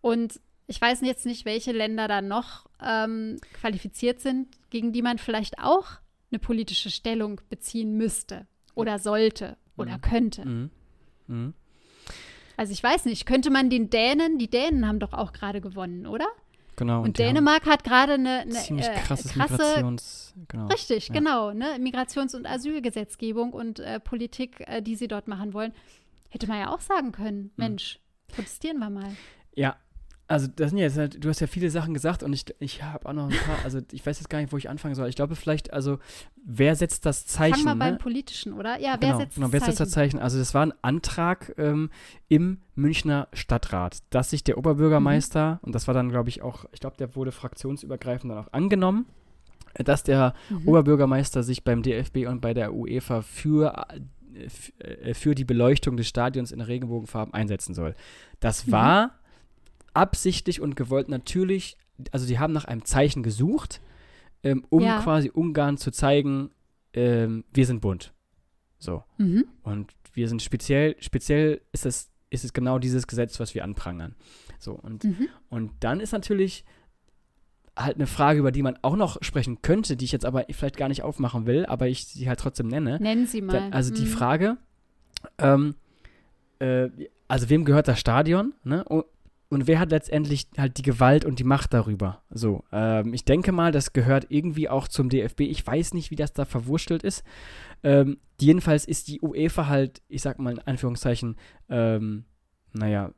[0.00, 5.18] Und ich weiß jetzt nicht, welche Länder da noch ähm, qualifiziert sind, gegen die man
[5.18, 6.01] vielleicht auch
[6.32, 10.00] eine politische Stellung beziehen müsste oder sollte oder mhm.
[10.00, 10.48] könnte.
[10.48, 10.70] Mhm.
[11.26, 11.54] Mhm.
[12.56, 16.06] Also ich weiß nicht, könnte man den Dänen, die Dänen haben doch auch gerade gewonnen,
[16.06, 16.26] oder?
[16.76, 16.98] Genau.
[17.00, 20.66] Und, und Dänemark hat gerade eine, eine ziemlich äh, krasses krasse, Migrations, genau.
[20.66, 21.14] Richtig, ja.
[21.14, 25.72] genau, ne, Migrations- und Asylgesetzgebung und äh, Politik, äh, die sie dort machen wollen.
[26.30, 27.50] Hätte man ja auch sagen können, mhm.
[27.56, 29.14] Mensch, protestieren wir mal.
[29.54, 29.76] Ja,
[30.28, 32.82] also das sind ja jetzt halt, du hast ja viele Sachen gesagt und ich, ich
[32.82, 35.08] habe auch noch ein paar, also ich weiß jetzt gar nicht, wo ich anfangen soll.
[35.08, 35.98] Ich glaube vielleicht, also
[36.44, 37.54] wer setzt das Zeichen?
[37.54, 37.90] Fangen wir ne?
[37.92, 38.80] beim Politischen, oder?
[38.80, 39.70] Ja, wer genau, setzt genau, das wer Zeichen?
[39.72, 40.18] setzt das Zeichen?
[40.18, 41.90] Also das war ein Antrag ähm,
[42.28, 45.66] im Münchner Stadtrat, dass sich der Oberbürgermeister, mhm.
[45.66, 49.06] und das war dann, glaube ich, auch, ich glaube, der wurde fraktionsübergreifend dann auch angenommen,
[49.74, 50.68] dass der mhm.
[50.68, 53.86] Oberbürgermeister sich beim DFB und bei der UEFA für
[54.78, 57.94] äh, für die Beleuchtung des Stadions in Regenbogenfarben einsetzen soll.
[58.40, 58.72] Das mhm.
[58.72, 59.10] war
[59.94, 61.76] absichtlich und gewollt natürlich,
[62.10, 63.80] also die haben nach einem Zeichen gesucht,
[64.42, 65.00] ähm, um ja.
[65.00, 66.50] quasi Ungarn zu zeigen,
[66.92, 68.12] ähm, wir sind bunt.
[68.78, 69.04] So.
[69.18, 69.44] Mhm.
[69.62, 74.14] Und wir sind speziell, speziell ist es, ist es genau dieses Gesetz, was wir anprangern.
[74.58, 75.28] So, und, mhm.
[75.48, 76.64] und dann ist natürlich
[77.76, 80.76] halt eine Frage, über die man auch noch sprechen könnte, die ich jetzt aber vielleicht
[80.76, 82.98] gar nicht aufmachen will, aber ich sie halt trotzdem nenne.
[83.00, 83.52] Nennen Sie mal.
[83.52, 83.96] Da, also mhm.
[83.96, 84.56] die Frage,
[85.38, 85.74] ähm,
[86.58, 86.88] äh,
[87.28, 88.52] also wem gehört das Stadion?
[88.64, 88.84] Ne?
[89.52, 92.22] Und, wer hat letztendlich halt die Gewalt und die Macht darüber?
[92.30, 95.40] So, ähm, ich denke mal, das gehört irgendwie auch zum DFB.
[95.42, 97.22] Ich weiß nicht, wie das da verwurstelt ist.
[97.82, 101.36] Ähm, jedenfalls ist die UEFA halt, ich sag mal in Anführungszeichen,
[101.68, 102.24] ähm,
[102.72, 103.12] naja,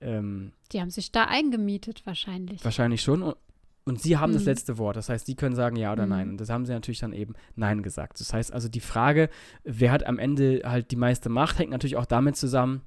[0.00, 2.64] ähm, die haben sich da eingemietet wahrscheinlich.
[2.64, 3.22] Wahrscheinlich schon.
[3.22, 3.36] Und,
[3.84, 4.34] und sie haben mhm.
[4.34, 4.96] das letzte Wort.
[4.96, 6.10] Das heißt, sie können sagen ja oder mhm.
[6.10, 6.28] nein.
[6.30, 8.18] Und das haben sie natürlich dann eben nein gesagt.
[8.18, 9.30] Das heißt also, die Frage,
[9.62, 12.82] wer hat am Ende halt die meiste Macht, hängt natürlich auch damit zusammen,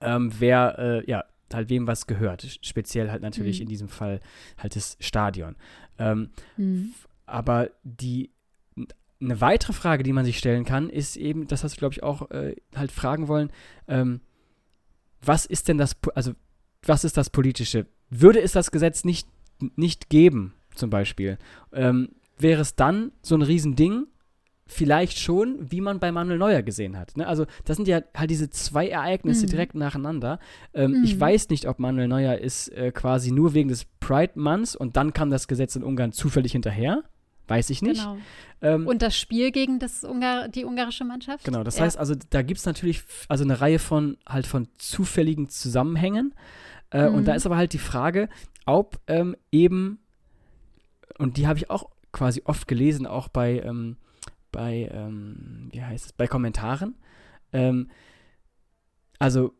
[0.00, 2.58] ähm, wer, äh, ja, halt wem was gehört.
[2.62, 3.62] Speziell halt natürlich mhm.
[3.62, 4.20] in diesem Fall
[4.58, 5.56] halt das Stadion.
[5.98, 6.94] Ähm, mhm.
[7.26, 8.30] Aber die
[9.20, 12.02] eine weitere Frage, die man sich stellen kann, ist eben, das hast du, glaube ich,
[12.02, 13.50] auch äh, halt fragen wollen,
[13.88, 14.20] ähm,
[15.22, 16.32] was ist denn das, also
[16.82, 17.86] was ist das Politische?
[18.10, 19.26] Würde es das Gesetz nicht,
[19.74, 21.38] nicht geben, zum Beispiel,
[21.72, 24.06] ähm, wäre es dann so ein Riesending
[24.66, 27.16] vielleicht schon, wie man bei Manuel Neuer gesehen hat.
[27.16, 27.26] Ne?
[27.26, 29.50] Also das sind ja halt diese zwei Ereignisse mhm.
[29.50, 30.40] direkt nacheinander.
[30.74, 31.04] Ähm, mhm.
[31.04, 34.96] Ich weiß nicht, ob Manuel Neuer ist äh, quasi nur wegen des Pride Months und
[34.96, 37.04] dann kam das Gesetz in Ungarn zufällig hinterher.
[37.48, 38.02] Weiß ich nicht.
[38.02, 38.18] Genau.
[38.60, 41.44] Ähm, und das Spiel gegen das Ungar die ungarische Mannschaft?
[41.44, 41.84] Genau, das ja.
[41.84, 46.34] heißt also, da gibt es natürlich also eine Reihe von halt von zufälligen Zusammenhängen.
[46.90, 47.16] Äh, mhm.
[47.16, 47.36] Und da mhm.
[47.36, 48.28] ist aber halt die Frage,
[48.64, 50.00] ob ähm, eben,
[51.18, 53.96] und die habe ich auch quasi oft gelesen, auch bei ähm,
[54.56, 56.96] bei, ähm, wie heißt es, bei Kommentaren.
[57.52, 57.90] Ähm,
[59.18, 59.52] also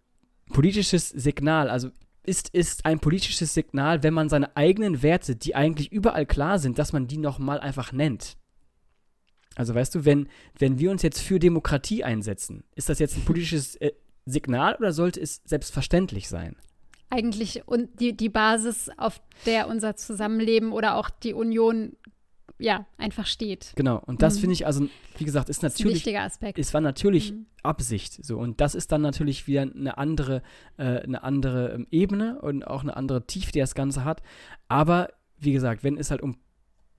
[0.48, 1.90] politisches Signal, also
[2.24, 6.78] ist, ist ein politisches Signal, wenn man seine eigenen Werte, die eigentlich überall klar sind,
[6.78, 8.38] dass man die nochmal einfach nennt.
[9.54, 10.28] Also weißt du, wenn,
[10.58, 13.92] wenn wir uns jetzt für Demokratie einsetzen, ist das jetzt ein politisches äh,
[14.24, 16.56] Signal oder sollte es selbstverständlich sein?
[17.10, 21.96] Eigentlich und die, die Basis, auf der unser Zusammenleben oder auch die Union
[22.58, 23.72] ja, einfach steht.
[23.76, 24.40] Genau, und das mhm.
[24.40, 25.76] finde ich, also, wie gesagt, ist natürlich.
[25.76, 26.58] Das ist ein wichtiger Aspekt.
[26.58, 27.46] Es war natürlich mhm.
[27.62, 28.24] Absicht.
[28.24, 30.42] So, und das ist dann natürlich wieder eine andere,
[30.78, 34.22] äh, eine andere ähm, Ebene und auch eine andere Tiefe, die das Ganze hat.
[34.68, 36.36] Aber wie gesagt, wenn es halt um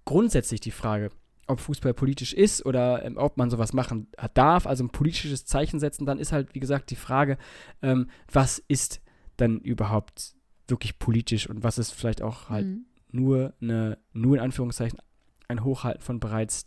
[0.05, 1.09] grundsätzlich die Frage,
[1.47, 5.79] ob Fußball politisch ist oder ähm, ob man sowas machen darf, also ein politisches Zeichen
[5.79, 7.37] setzen, dann ist halt, wie gesagt, die Frage,
[7.81, 9.01] ähm, was ist
[9.37, 10.35] dann überhaupt
[10.67, 12.85] wirklich politisch und was ist vielleicht auch halt mhm.
[13.11, 14.99] nur eine, nur in Anführungszeichen
[15.47, 16.65] ein Hochhalten von bereits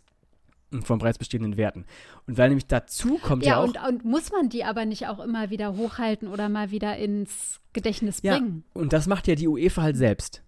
[0.83, 1.85] von bereits bestehenden Werten.
[2.27, 3.67] Und weil nämlich dazu kommt ja, ja auch.
[3.67, 7.59] Und, und muss man die aber nicht auch immer wieder hochhalten oder mal wieder ins
[7.73, 8.63] Gedächtnis bringen?
[8.73, 10.41] Ja, und das macht ja die UEFA halt selbst.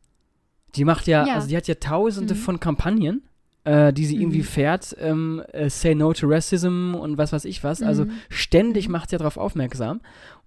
[0.75, 1.35] Die macht ja, ja.
[1.35, 2.39] also die hat ja tausende mhm.
[2.39, 3.23] von Kampagnen,
[3.65, 4.21] äh, die sie mhm.
[4.21, 7.81] irgendwie fährt, ähm, äh, Say No to Racism und was weiß ich was.
[7.81, 8.11] Also mhm.
[8.11, 9.99] Also ständig macht sie ja darauf aufmerksam.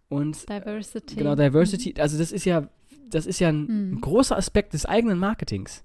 [0.08, 1.16] Und Diversity.
[1.16, 1.90] Genau, Diversity.
[1.94, 2.00] Mhm.
[2.00, 2.68] Also das ist ja,
[3.10, 4.00] das ist ja ein, ein mhm.
[4.00, 5.84] großer Aspekt des eigenen Marketings.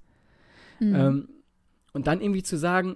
[0.79, 0.95] Mhm.
[0.95, 1.29] Ähm,
[1.93, 2.95] und dann irgendwie zu sagen,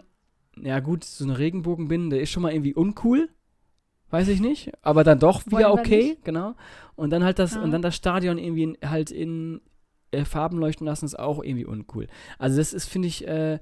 [0.62, 3.30] ja gut, so eine Regenbogenbinde ist schon mal irgendwie uncool,
[4.10, 6.56] weiß ich nicht, aber dann doch wieder okay, genau.
[6.96, 7.62] Und dann halt das, ja.
[7.62, 9.62] und dann das Stadion irgendwie in, halt in
[10.12, 12.08] äh, Farben leuchten lassen, ist auch irgendwie uncool.
[12.40, 13.60] Also das ist, finde ich, äh,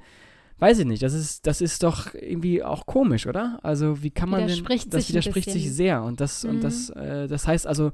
[0.60, 3.60] weiß ich nicht, das ist, das ist doch irgendwie auch komisch, oder?
[3.64, 6.50] Also wie kann man denn, das widerspricht sich sehr und das, mhm.
[6.52, 7.92] und das, äh, das heißt also,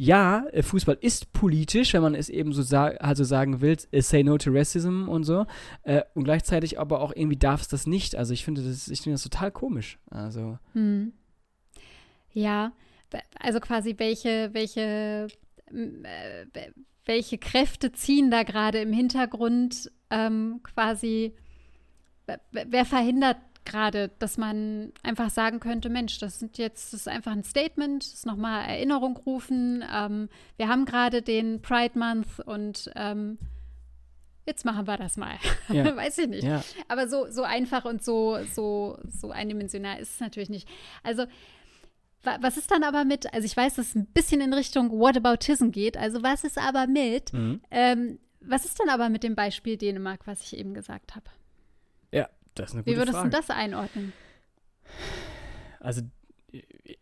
[0.00, 4.00] ja, äh, Fußball ist politisch, wenn man es eben so sa also sagen will, äh,
[4.00, 5.44] say no to racism und so.
[5.82, 8.14] Äh, und gleichzeitig aber auch irgendwie darf es das nicht.
[8.14, 9.98] Also ich finde das, ich finde das total komisch.
[10.08, 10.58] Also.
[10.72, 11.12] Hm.
[12.32, 12.72] Ja,
[13.40, 15.26] also quasi welche, welche,
[15.72, 16.70] äh,
[17.04, 21.34] welche Kräfte ziehen da gerade im Hintergrund ähm, quasi,
[22.52, 27.32] wer verhindert gerade, dass man einfach sagen könnte, Mensch, das sind jetzt, das ist einfach
[27.32, 29.84] ein Statement, das ist nochmal Erinnerung rufen.
[29.94, 33.38] Ähm, wir haben gerade den Pride Month und ähm,
[34.46, 35.36] jetzt machen wir das mal.
[35.68, 35.94] Ja.
[35.94, 36.44] Weiß ich nicht.
[36.44, 36.64] Ja.
[36.88, 40.66] Aber so, so einfach und so, so, so eindimensional ist es natürlich nicht.
[41.02, 41.26] Also
[42.22, 45.70] was ist dann aber mit, also ich weiß, dass es ein bisschen in Richtung Whataboutism
[45.70, 47.60] geht, also was ist aber mit, mhm.
[47.70, 51.26] ähm, was ist dann aber mit dem Beispiel Dänemark, was ich eben gesagt habe?
[52.58, 53.30] Das ist eine gute Wie würdest Frage.
[53.30, 54.12] du das einordnen?
[55.80, 56.02] Also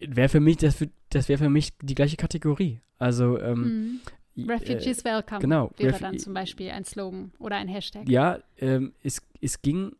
[0.01, 2.81] wäre für mich, das, das wäre für mich die gleiche Kategorie.
[2.99, 4.01] Also ähm,
[4.37, 4.49] mhm.
[4.49, 8.09] Refugees äh, Welcome genau, wäre Ref dann zum Beispiel ein Slogan oder ein Hashtag.
[8.09, 9.92] Ja, ähm, es, es ging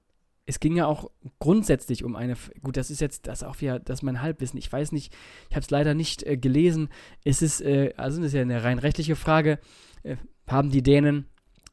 [0.47, 3.99] es ging ja auch grundsätzlich um eine, gut, das ist jetzt, das auch wieder, das
[3.99, 5.12] ist mein Halbwissen, ich weiß nicht,
[5.51, 6.88] ich habe es leider nicht äh, gelesen,
[7.25, 9.59] es ist, äh, also das ist ja eine rein rechtliche Frage,
[10.05, 10.16] äh,
[10.47, 11.27] haben die Dänen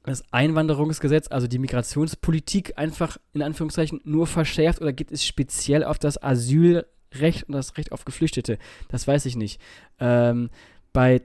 [0.03, 5.97] das Einwanderungsgesetz, also die Migrationspolitik einfach in Anführungszeichen nur verschärft oder geht es speziell auf
[5.97, 8.57] das Asylrecht und das Recht auf Geflüchtete?
[8.89, 9.61] Das weiß ich nicht.
[9.99, 10.49] Ähm,
[10.91, 11.21] bei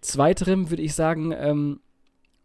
[0.00, 1.80] zweiterem würde ich sagen, ähm,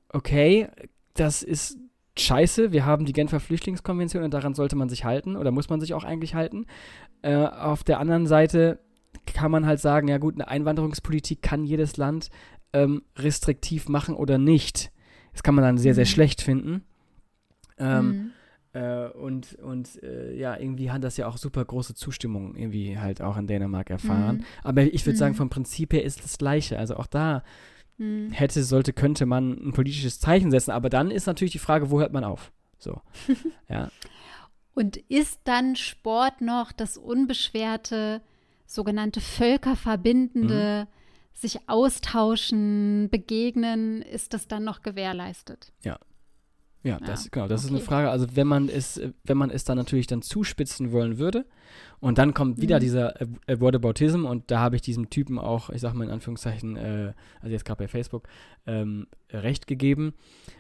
[0.10, 0.70] okay,
[1.14, 1.78] das ist
[2.18, 5.80] scheiße, wir haben die Genfer Flüchtlingskonvention und daran sollte man sich halten oder muss man
[5.80, 6.66] sich auch eigentlich halten.
[7.22, 8.80] Äh, auf der anderen Seite
[9.26, 12.30] kann man halt sagen, ja gut, eine Einwanderungspolitik kann jedes Land
[12.74, 14.92] ähm, restriktiv machen oder nicht.
[15.38, 16.10] Das kann man dann sehr, sehr mhm.
[16.10, 16.84] schlecht finden.
[17.78, 18.32] Ähm, mhm.
[18.74, 23.22] äh, und und äh, ja, irgendwie hat das ja auch super große Zustimmung irgendwie halt
[23.22, 24.38] auch in Dänemark erfahren.
[24.38, 24.46] Mhm.
[24.64, 25.38] Aber ich würde sagen, mhm.
[25.38, 26.80] vom Prinzip her ist das Gleiche.
[26.80, 27.44] Also auch da
[27.98, 28.32] hm.
[28.32, 30.72] hätte, sollte, könnte man ein politisches Zeichen setzen.
[30.72, 32.52] Aber dann ist natürlich die Frage, wo hört man auf?
[32.80, 33.00] So,
[33.70, 33.92] ja.
[34.74, 38.22] Und ist dann Sport noch das unbeschwerte,
[38.66, 40.97] sogenannte völkerverbindende, mhm.
[41.40, 45.72] Sich austauschen, begegnen, ist das dann noch gewährleistet?
[45.84, 46.00] Ja,
[46.84, 47.30] ja, das, ja.
[47.32, 47.74] genau, das okay.
[47.74, 48.10] ist eine Frage.
[48.10, 51.46] Also wenn man es, wenn man es dann natürlich dann zuspitzen wollen würde,
[52.00, 52.82] und dann kommt wieder mhm.
[52.82, 56.78] dieser äh, Whataboutism und da habe ich diesem Typen auch, ich sage mal in Anführungszeichen,
[56.78, 58.28] äh, also jetzt gerade bei Facebook,
[58.66, 60.14] ähm, recht gegeben.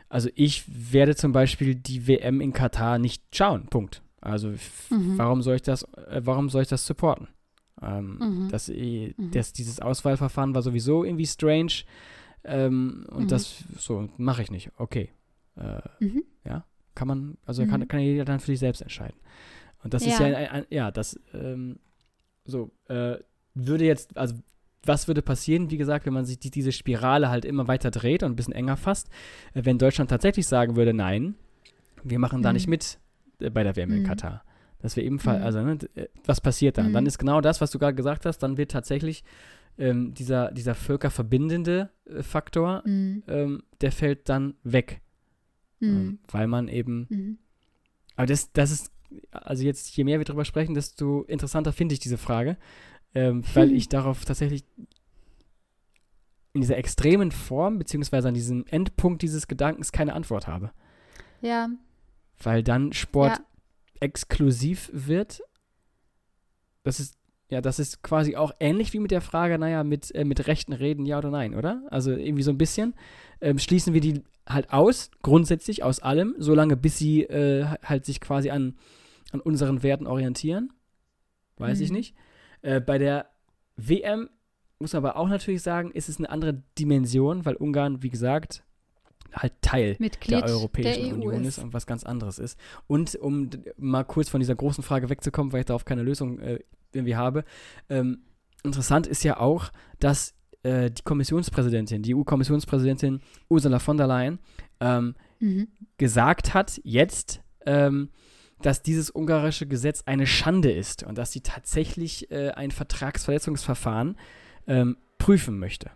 [0.10, 3.68] Also ich werde zum Beispiel die WM in Katar nicht schauen.
[3.68, 4.02] Punkt.
[4.20, 4.50] Also
[4.90, 5.18] mhm.
[5.18, 7.28] warum soll ich das, äh, warum soll ich das supporten?
[7.82, 8.50] Ähm, mhm.
[8.50, 9.32] das, äh, mhm.
[9.32, 11.84] das, dieses Auswahlverfahren war sowieso irgendwie strange.
[12.44, 13.28] Ähm, und mhm.
[13.28, 14.72] das so mache ich nicht.
[14.78, 15.10] Okay.
[15.58, 16.24] Äh, mhm.
[16.46, 17.70] Ja, kann man, also mhm.
[17.70, 19.18] kann, kann jeder dann für sich selbst entscheiden.
[19.84, 20.13] Und das ja.
[20.13, 21.80] ist ja, ein, ein, ja, das, ähm,
[22.46, 23.18] so, äh,
[23.54, 24.36] würde jetzt, also
[24.84, 28.24] was würde passieren, wie gesagt, wenn man sich die, diese Spirale halt immer weiter dreht
[28.24, 29.10] und ein bisschen enger fasst,
[29.54, 31.36] äh, wenn Deutschland tatsächlich sagen würde, nein,
[32.04, 33.00] wir machen da nicht mit
[33.40, 34.04] äh, bei der WM in.
[34.04, 34.44] Katar.
[34.80, 35.46] Das wäre ebenfalls, mhm.
[35.46, 36.94] also, ne, äh, was passiert dann?
[36.94, 39.24] Dann ist genau das, was du gerade gesagt hast, dann wird tatsächlich
[39.78, 45.02] ähm, dieser, dieser völkerverbindende äh, Faktor, ähm, der fällt dann weg.
[45.80, 45.88] Mhm.
[45.90, 47.08] Ähm, weil man eben.
[47.10, 47.38] Mhm.
[48.16, 48.92] Aber das, das ist,
[49.32, 52.58] also jetzt, je mehr wir darüber sprechen, desto interessanter finde ich diese Frage,
[53.13, 54.63] ähm, weil ich darauf tatsächlich
[56.54, 60.72] in dieser extremen Form, beziehungsweise an diesem Endpunkt dieses Gedankens keine Antwort habe.
[61.42, 61.70] Ja.
[62.42, 63.46] Weil dann Sport ja.
[64.01, 65.41] Exklusiv wird.
[66.83, 67.17] Das ist,
[67.49, 70.73] ja, das ist quasi auch ähnlich wie mit der Frage, naja, mit, äh, mit Rechten
[70.73, 71.83] reden, ja oder nein, oder?
[71.89, 72.93] Also irgendwie so ein bisschen.
[73.41, 78.21] Ähm, schließen wir die halt aus, grundsätzlich aus allem, solange bis sie äh, halt sich
[78.21, 78.77] quasi an,
[79.31, 80.73] an unseren Werten orientieren.
[81.57, 81.83] Weiß mhm.
[81.83, 82.15] ich nicht.
[82.62, 83.29] Äh, bei der
[83.75, 84.29] WM
[84.79, 88.63] muss man aber auch natürlich sagen, ist es eine andere Dimension, weil Ungarn, wie gesagt,
[89.34, 91.58] halt Teil der Europäischen der Union ist.
[91.58, 91.63] ist.
[91.63, 92.60] und was ganz anderes ist.
[92.88, 96.60] Und um mal kurz von dieser großen Frage wegzukommen, weil ich darauf keine Lösung äh,
[96.94, 97.44] irgendwie habe,
[97.90, 98.24] ähm,
[98.63, 104.40] interessant ist ja auch, dass äh, die Kommissionspräsidentin, die EU-Kommissionspräsidentin Ursula von der Leyen,
[104.80, 105.68] ähm, mhm.
[105.98, 108.10] gesagt hat, jetzt, ähm,
[108.62, 114.18] dass dieses ungarische Gesetz eine Schande ist und dass sie tatsächlich äh, ein Vertragsverletzungsverfahren
[114.68, 115.92] ähm, prüfen möchte.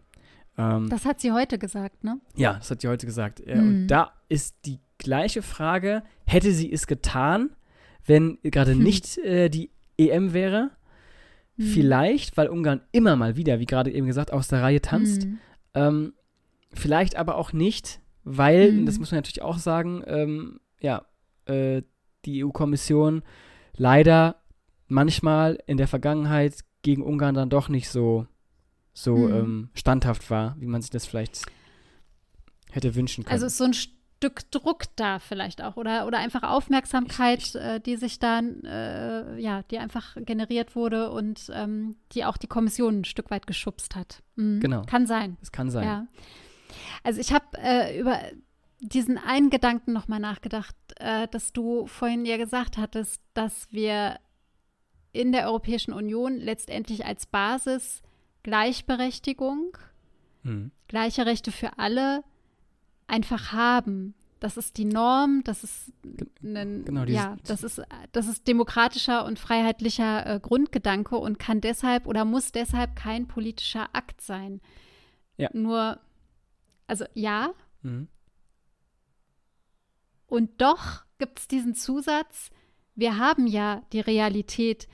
[0.58, 2.20] Ähm, das hat sie heute gesagt, ne?
[2.36, 3.40] Ja, das hat sie heute gesagt.
[3.42, 3.68] Äh, mhm.
[3.68, 7.52] Und da ist die gleiche Frage, hätte sie es getan,
[8.06, 8.84] wenn gerade hm.
[8.84, 10.72] nicht äh, die EM wäre?
[11.58, 11.64] Mhm.
[11.64, 15.26] Vielleicht, weil Ungarn immer mal wieder, wie gerade eben gesagt, aus der Reihe tanzt.
[15.26, 15.40] Mhm.
[15.74, 16.14] Ähm,
[16.74, 18.86] vielleicht aber auch nicht, weil, mhm.
[18.86, 21.06] das muss man natürlich auch sagen, ähm, ja,
[21.46, 21.82] äh,
[22.26, 23.24] die EU-Kommission
[23.76, 24.36] leider
[24.88, 28.28] manchmal in der Vergangenheit gegen Ungarn dann doch nicht so,
[28.94, 29.34] so mhm.
[29.34, 31.44] ähm, standhaft war, wie man sich das vielleicht
[32.72, 33.34] hätte wünschen können.
[33.34, 37.80] Also so ein Stück Druck da vielleicht auch oder, oder einfach Aufmerksamkeit, ich, ich, äh,
[37.80, 43.02] die sich dann, äh, ja, die einfach generiert wurde und ähm, die auch die Kommission
[43.02, 44.22] ein Stück weit geschubst hat.
[44.36, 44.60] Mhm.
[44.60, 44.84] Genau.
[44.84, 45.38] Kann sein.
[45.42, 45.84] Es kann sein.
[45.84, 46.08] Ja.
[47.04, 48.20] Also ich habe äh, über
[48.80, 54.20] diesen einen Gedanken nochmal nachgedacht, äh, dass du vorhin ja gesagt hattest, dass wir
[55.14, 58.02] in der Europäischen Union letztendlich als Basis
[58.44, 59.78] Gleichberechtigung,
[60.44, 60.72] mhm.
[60.88, 62.24] gleiche Rechte für alle
[63.08, 64.16] einfach haben.
[64.40, 65.94] Das ist die Norm, das ist
[66.42, 67.80] ein, genau, ja, das ist,
[68.12, 73.90] das ist demokratischer und freiheitlicher äh, Grundgedanke und kann deshalb oder muss deshalb kein politischer
[73.94, 74.60] Akt sein.
[75.38, 75.50] Ja.
[75.54, 76.00] Nur,
[76.88, 77.54] also ja.
[77.84, 78.08] Mhm.
[80.26, 82.50] Und doch gibt es diesen Zusatz,
[82.96, 84.88] wir haben ja die Realität,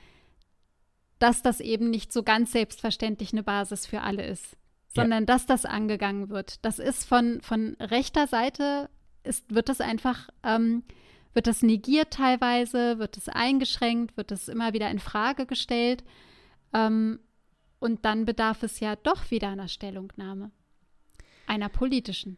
[1.19, 5.25] dass das eben nicht so ganz selbstverständlich eine Basis für alle ist, sondern ja.
[5.25, 6.63] dass das angegangen wird.
[6.65, 8.89] Das ist von, von rechter Seite,
[9.23, 10.83] ist, wird das einfach, ähm,
[11.33, 16.03] wird das negiert teilweise, wird es eingeschränkt, wird es immer wieder in Frage gestellt.
[16.73, 17.19] Ähm,
[17.79, 20.51] und dann bedarf es ja doch wieder einer Stellungnahme,
[21.45, 22.37] einer politischen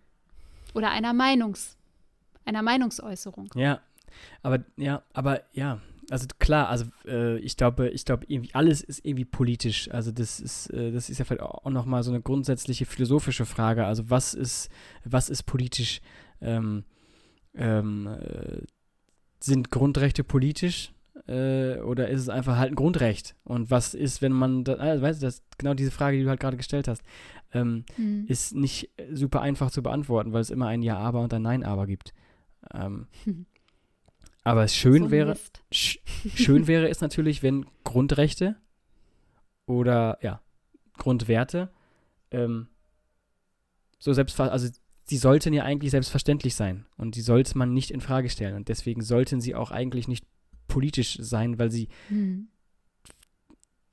[0.73, 1.77] oder einer Meinungs,
[2.45, 3.49] einer Meinungsäußerung.
[3.55, 3.79] Ja,
[4.43, 9.05] aber ja, aber ja, also klar, also äh, ich glaube, ich glaube, irgendwie alles ist
[9.05, 9.89] irgendwie politisch.
[9.91, 13.85] Also das ist, äh, das ist ja vielleicht auch nochmal so eine grundsätzliche philosophische Frage.
[13.85, 14.69] Also was ist,
[15.03, 16.01] was ist politisch?
[16.41, 16.83] Ähm,
[17.55, 18.61] ähm, äh,
[19.39, 20.93] sind Grundrechte politisch?
[21.27, 23.35] Äh, oder ist es einfach halt ein Grundrecht?
[23.43, 26.29] Und was ist, wenn man, da, also weißt du, das genau diese Frage, die du
[26.29, 27.03] halt gerade gestellt hast,
[27.53, 28.25] ähm, hm.
[28.27, 31.63] ist nicht super einfach zu beantworten, weil es immer ein Ja, aber und ein Nein,
[31.63, 32.13] aber gibt.
[32.73, 33.07] Ähm,
[34.43, 35.37] Aber es schön so wäre,
[35.71, 35.99] sch
[36.35, 38.55] schön wäre es natürlich, wenn Grundrechte
[39.65, 40.41] oder ja,
[40.97, 41.69] Grundwerte
[42.31, 42.67] ähm,
[43.99, 48.01] so selbstverständlich, also sie sollten ja eigentlich selbstverständlich sein und die sollte man nicht in
[48.01, 50.25] Frage stellen und deswegen sollten sie auch eigentlich nicht
[50.67, 52.47] politisch sein, weil sie hm.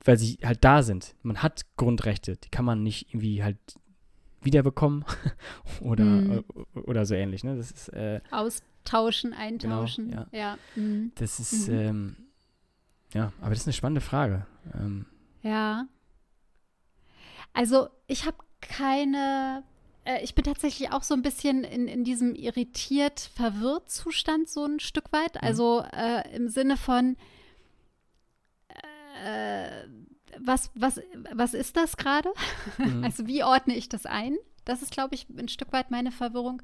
[0.05, 1.15] weil sie halt da sind.
[1.23, 3.57] Man hat Grundrechte, die kann man nicht irgendwie halt
[4.41, 5.03] wiederbekommen
[5.81, 6.43] oder, hm.
[6.73, 7.43] oder so ähnlich.
[7.43, 7.57] Ne?
[7.57, 10.11] Das ist, äh, Aus Tauschen, eintauschen.
[10.11, 10.39] Genau, ja.
[10.39, 10.57] ja.
[10.75, 11.11] Mhm.
[11.15, 11.75] Das ist, mhm.
[11.75, 12.15] ähm,
[13.13, 14.45] ja, aber das ist eine spannende Frage.
[14.73, 15.05] Ähm,
[15.41, 15.87] ja.
[17.53, 19.63] Also ich habe keine,
[20.05, 24.65] äh, ich bin tatsächlich auch so ein bisschen in, in diesem irritiert, verwirrt Zustand so
[24.65, 25.35] ein Stück weit.
[25.35, 25.41] Mhm.
[25.41, 27.17] Also äh, im Sinne von,
[29.23, 29.87] äh,
[30.39, 31.01] was, was,
[31.33, 32.29] was ist das gerade?
[32.77, 33.03] Mhm.
[33.03, 34.37] Also wie ordne ich das ein?
[34.65, 36.61] Das ist, glaube ich, ein Stück weit meine Verwirrung.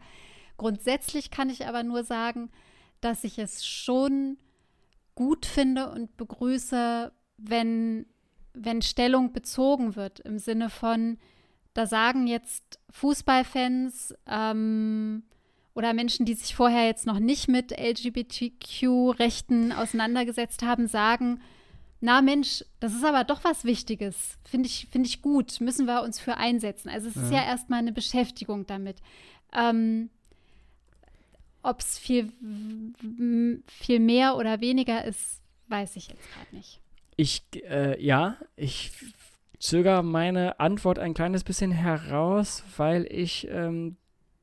[0.63, 2.49] Grundsätzlich kann ich aber nur sagen,
[3.01, 4.37] dass ich es schon
[5.13, 8.05] gut finde und begrüße, wenn,
[8.53, 11.17] wenn Stellung bezogen wird im Sinne von,
[11.73, 15.23] da sagen jetzt Fußballfans ähm,
[15.75, 21.41] oder Menschen, die sich vorher jetzt noch nicht mit LGBTQ-Rechten auseinandergesetzt haben, sagen,
[21.99, 24.37] na Mensch, das ist aber doch was Wichtiges.
[24.45, 26.87] Finde ich, find ich gut, müssen wir uns für einsetzen.
[26.87, 27.21] Also es ja.
[27.23, 29.01] ist ja erstmal eine Beschäftigung damit.
[29.51, 30.09] Ähm,
[31.63, 32.31] ob es viel,
[33.67, 36.79] viel mehr oder weniger ist, weiß ich jetzt gerade nicht.
[37.15, 38.91] Ich, äh, ja, ich
[39.59, 43.97] zögere meine Antwort ein kleines bisschen heraus, weil ich ähm,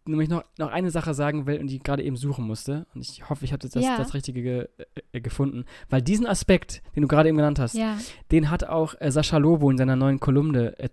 [0.07, 2.87] nämlich noch, noch eine Sache sagen will und die gerade eben suchen musste.
[2.95, 3.97] Und ich hoffe, ich habe das, ja.
[3.97, 4.69] das Richtige ge,
[5.13, 5.65] äh, gefunden.
[5.89, 7.99] Weil diesen Aspekt, den du gerade eben genannt hast, ja.
[8.33, 10.89] den hat auch äh, Sascha Lobo in seiner neuen Kolumne äh,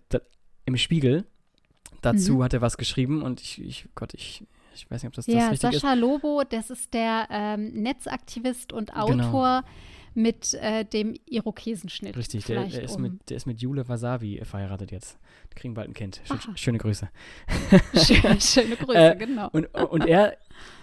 [0.65, 1.25] im Spiegel.
[2.01, 2.43] Dazu mhm.
[2.43, 4.45] hat er was geschrieben und ich, ich Gott, ich
[4.77, 5.99] ich weiß nicht, ob das ja, das Richtige Sascha ist.
[5.99, 9.03] Lobo, das ist der ähm, Netzaktivist und genau.
[9.03, 9.73] Autor genau.
[10.13, 12.15] mit äh, dem Irokesenschnitt.
[12.15, 13.01] Richtig, der, der, ist um.
[13.03, 15.17] mit, der ist mit Jule Wasabi verheiratet jetzt.
[15.51, 16.21] Die kriegen bald ein Kind.
[16.25, 17.09] Schön, schöne Grüße.
[17.95, 19.49] Schöne, schöne Grüße, äh, genau.
[19.51, 20.37] Und, und er,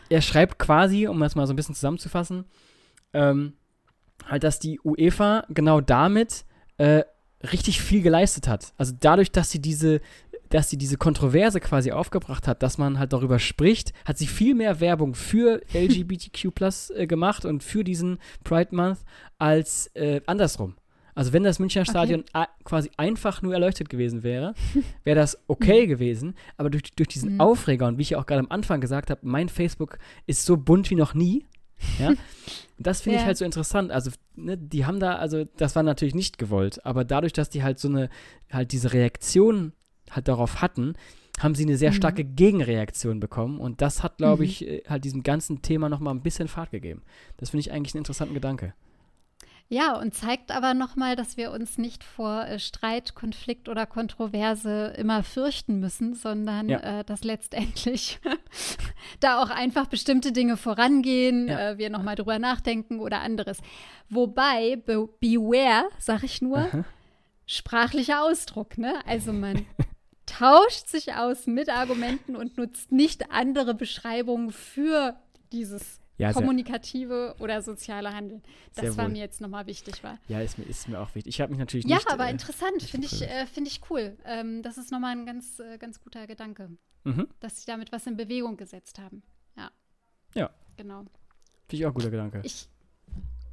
[0.09, 2.45] er schreibt quasi, um das mal so ein bisschen zusammenzufassen,
[3.13, 3.55] ähm,
[4.27, 6.45] halt, dass die UEFA genau damit
[6.79, 7.05] äh,
[7.53, 8.73] richtig viel geleistet hat.
[8.79, 10.01] Also dadurch, dass sie diese
[10.55, 14.55] dass sie diese Kontroverse quasi aufgebracht hat, dass man halt darüber spricht, hat sie viel
[14.55, 16.45] mehr Werbung für LGBTQ
[16.95, 19.01] äh, gemacht und für diesen Pride Month
[19.37, 20.77] als äh, andersrum.
[21.17, 22.47] Also wenn das Münchner Stadion okay.
[22.63, 24.55] quasi einfach nur erleuchtet gewesen wäre,
[25.03, 26.37] wäre das okay gewesen.
[26.57, 27.41] Aber durch, durch diesen mhm.
[27.41, 30.89] Aufreger und wie ich auch gerade am Anfang gesagt habe, mein Facebook ist so bunt
[30.89, 31.47] wie noch nie.
[31.99, 32.13] Ja.
[32.77, 33.23] Das finde ja.
[33.23, 33.93] ich halt so interessant.
[33.93, 37.63] Also, ne, die haben da, also das war natürlich nicht gewollt, aber dadurch, dass die
[37.63, 38.11] halt so eine,
[38.51, 39.73] halt diese Reaktion
[40.11, 40.95] halt darauf hatten,
[41.41, 41.97] haben sie eine sehr mhm.
[41.97, 43.59] starke Gegenreaktion bekommen.
[43.59, 44.49] Und das hat, glaube mhm.
[44.49, 47.03] ich, äh, halt diesem ganzen Thema nochmal ein bisschen Fahrt gegeben.
[47.37, 48.75] Das finde ich eigentlich einen interessanten Gedanke.
[49.69, 54.95] Ja, und zeigt aber nochmal, dass wir uns nicht vor äh, Streit, Konflikt oder Kontroverse
[54.99, 57.01] immer fürchten müssen, sondern ja.
[57.01, 58.21] äh, dass letztendlich
[59.21, 61.71] da auch einfach bestimmte Dinge vorangehen, ja.
[61.71, 63.59] äh, wir nochmal drüber nachdenken oder anderes.
[64.11, 66.85] Wobei, be beware, sag ich nur, Aha.
[67.47, 68.95] sprachlicher Ausdruck, ne?
[69.07, 69.65] Also man
[70.27, 75.17] tauscht sich aus mit Argumenten und nutzt nicht andere Beschreibungen für
[75.53, 78.43] dieses ja, kommunikative oder soziale Handeln.
[78.77, 80.03] Das war mir jetzt nochmal wichtig.
[80.05, 80.19] War.
[80.29, 81.35] Ja, ist mir, ist mir auch wichtig.
[81.35, 82.07] Ich habe mich natürlich ja, nicht.
[82.07, 84.17] Ja, aber äh, interessant, finde ich, äh, find ich cool.
[84.25, 86.71] Ähm, das ist nochmal ein ganz, äh, ganz guter Gedanke,
[87.05, 87.29] mhm.
[87.41, 89.23] dass sie damit was in Bewegung gesetzt haben.
[89.57, 89.71] Ja.
[90.35, 90.51] Ja.
[90.77, 91.01] Genau.
[91.69, 92.43] Finde ich auch ein guter Gedanke.
[92.45, 92.69] Ich,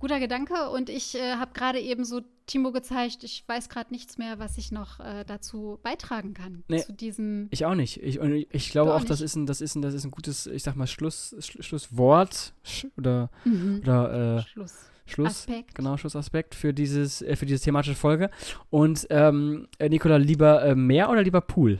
[0.01, 4.17] guter Gedanke und ich äh, habe gerade eben so Timo gezeigt, ich weiß gerade nichts
[4.17, 6.63] mehr, was ich noch äh, dazu beitragen kann.
[6.67, 7.47] Nee, zu diesem.
[7.51, 8.01] Ich auch nicht.
[8.01, 10.47] Ich, ich glaube auch, auch das, ist ein, das, ist ein, das ist ein gutes,
[10.47, 12.53] ich sag mal, Schluss, Schlusswort
[12.97, 13.81] oder, mhm.
[13.83, 14.73] oder äh, Schluss.
[15.05, 15.75] Schluss, Aspekt.
[15.75, 18.31] genau, Schlussaspekt für dieses, äh, für diese thematische Folge.
[18.69, 21.79] Und ähm, äh, Nicola, lieber äh, Meer oder lieber Pool?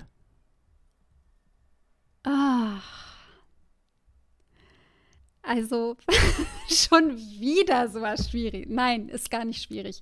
[5.52, 5.97] Also
[6.70, 8.70] schon wieder sowas schwierig.
[8.70, 10.02] Nein, ist gar nicht schwierig.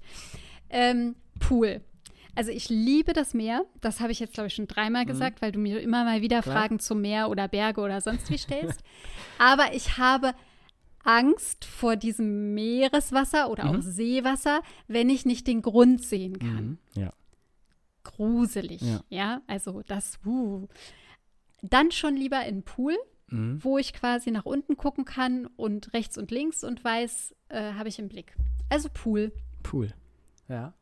[0.70, 1.82] Ähm, Pool.
[2.36, 3.66] Also ich liebe das Meer.
[3.82, 5.08] Das habe ich jetzt, glaube ich, schon dreimal mhm.
[5.08, 6.56] gesagt, weil du mir immer mal wieder Klar.
[6.56, 8.82] Fragen zum Meer oder Berge oder sonst wie stellst.
[9.40, 10.36] Aber ich habe
[11.04, 13.80] Angst vor diesem Meereswasser oder mhm.
[13.80, 16.78] auch Seewasser, wenn ich nicht den Grund sehen kann.
[16.94, 17.02] Mhm.
[17.02, 17.14] Ja.
[18.04, 19.02] Gruselig, ja.
[19.10, 19.42] ja?
[19.48, 20.68] Also das, uh.
[21.64, 22.96] Dann schon lieber in Pool
[23.32, 23.64] mhm.
[23.64, 27.90] wo ich quasi nach unten gucken kann und rechts und links und weiß, äh, habe
[27.90, 28.36] ich im Blick.
[28.70, 29.32] Also Pool.
[29.64, 29.94] Pool,
[30.48, 30.74] ja.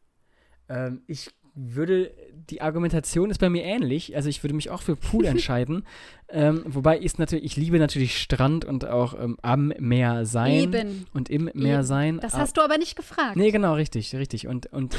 [0.70, 2.12] Ähm, ich würde,
[2.50, 4.16] die Argumentation ist bei mir ähnlich.
[4.16, 5.86] Also ich würde mich auch für Pool entscheiden.
[6.30, 10.54] ähm, wobei ist natürlich, ich liebe natürlich Strand und auch ähm, am Meer sein.
[10.54, 11.06] Eben.
[11.14, 11.84] Und im Meer Eben.
[11.84, 12.20] sein.
[12.22, 13.36] Das hast du aber nicht gefragt.
[13.36, 14.48] Nee, genau, richtig, richtig.
[14.48, 14.98] Und, und,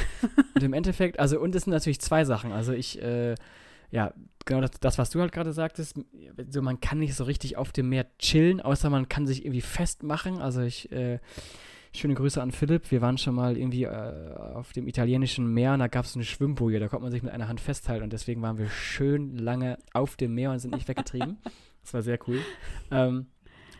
[0.53, 2.51] und im Endeffekt, also und es sind natürlich zwei Sachen.
[2.51, 3.35] Also ich, äh,
[3.91, 4.13] ja,
[4.45, 5.99] genau das, das, was du halt gerade sagtest,
[6.49, 9.61] so man kann nicht so richtig auf dem Meer chillen, außer man kann sich irgendwie
[9.61, 10.39] festmachen.
[10.39, 11.19] Also ich, äh,
[11.93, 12.91] schöne Grüße an Philipp.
[12.91, 16.23] Wir waren schon mal irgendwie äh, auf dem italienischen Meer und da gab es eine
[16.23, 19.77] Schwimmboje, da konnte man sich mit einer Hand festhalten und deswegen waren wir schön lange
[19.93, 21.37] auf dem Meer und sind nicht weggetrieben.
[21.83, 22.39] das war sehr cool.
[22.91, 23.27] Ähm,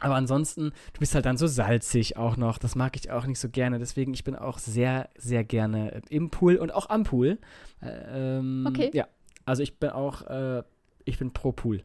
[0.02, 2.58] aber ansonsten, du bist halt dann so salzig auch noch.
[2.58, 3.80] Das mag ich auch nicht so gerne.
[3.80, 7.38] Deswegen, ich bin auch sehr, sehr gerne im Pool und auch am Pool.
[7.82, 8.92] Äh, ähm, okay.
[8.94, 9.08] Ja,
[9.50, 10.64] also ich bin auch, äh,
[11.06, 11.84] ich bin pro Pool.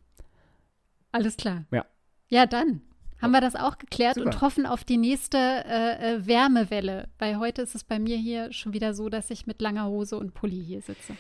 [1.12, 1.64] Alles klar.
[1.72, 1.86] Ja.
[2.28, 2.82] Ja, dann
[3.22, 4.26] haben wir das auch geklärt Super.
[4.26, 7.08] und hoffen auf die nächste äh, äh, Wärmewelle.
[7.18, 10.18] Weil heute ist es bei mir hier schon wieder so, dass ich mit langer Hose
[10.18, 11.16] und Pulli hier sitze.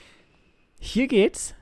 [0.80, 1.54] Hier geht's.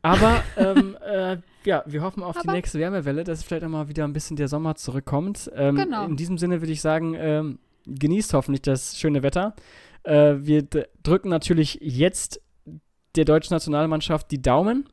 [0.00, 4.04] Aber ähm, äh, ja, wir hoffen auf Aber die nächste Wärmewelle, dass vielleicht nochmal wieder
[4.04, 5.50] ein bisschen der Sommer zurückkommt.
[5.54, 6.06] Ähm, genau.
[6.06, 9.54] In diesem Sinne würde ich sagen, ähm, genießt hoffentlich das schöne Wetter.
[10.02, 10.62] Äh, wir
[11.02, 12.40] drücken natürlich jetzt
[13.16, 14.88] der deutschen Nationalmannschaft die Daumen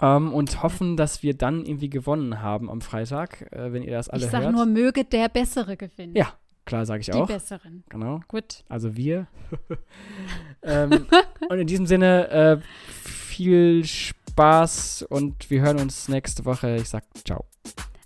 [0.00, 4.08] ähm, und hoffen, dass wir dann irgendwie gewonnen haben am Freitag, äh, wenn ihr das
[4.08, 4.42] alle ich hört.
[4.42, 6.14] Ich sage nur, möge der Bessere gewinnen.
[6.16, 6.32] Ja,
[6.64, 7.26] klar, sage ich die auch.
[7.26, 7.84] Die Besseren.
[7.88, 8.20] Genau.
[8.28, 8.64] Gut.
[8.68, 9.26] Also wir.
[10.62, 11.06] ähm,
[11.48, 12.58] und in diesem Sinne, äh,
[13.04, 16.76] viel Spaß und wir hören uns nächste Woche.
[16.76, 17.44] Ich sag ciao.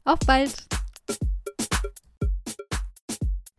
[0.04, 0.66] Auf bald.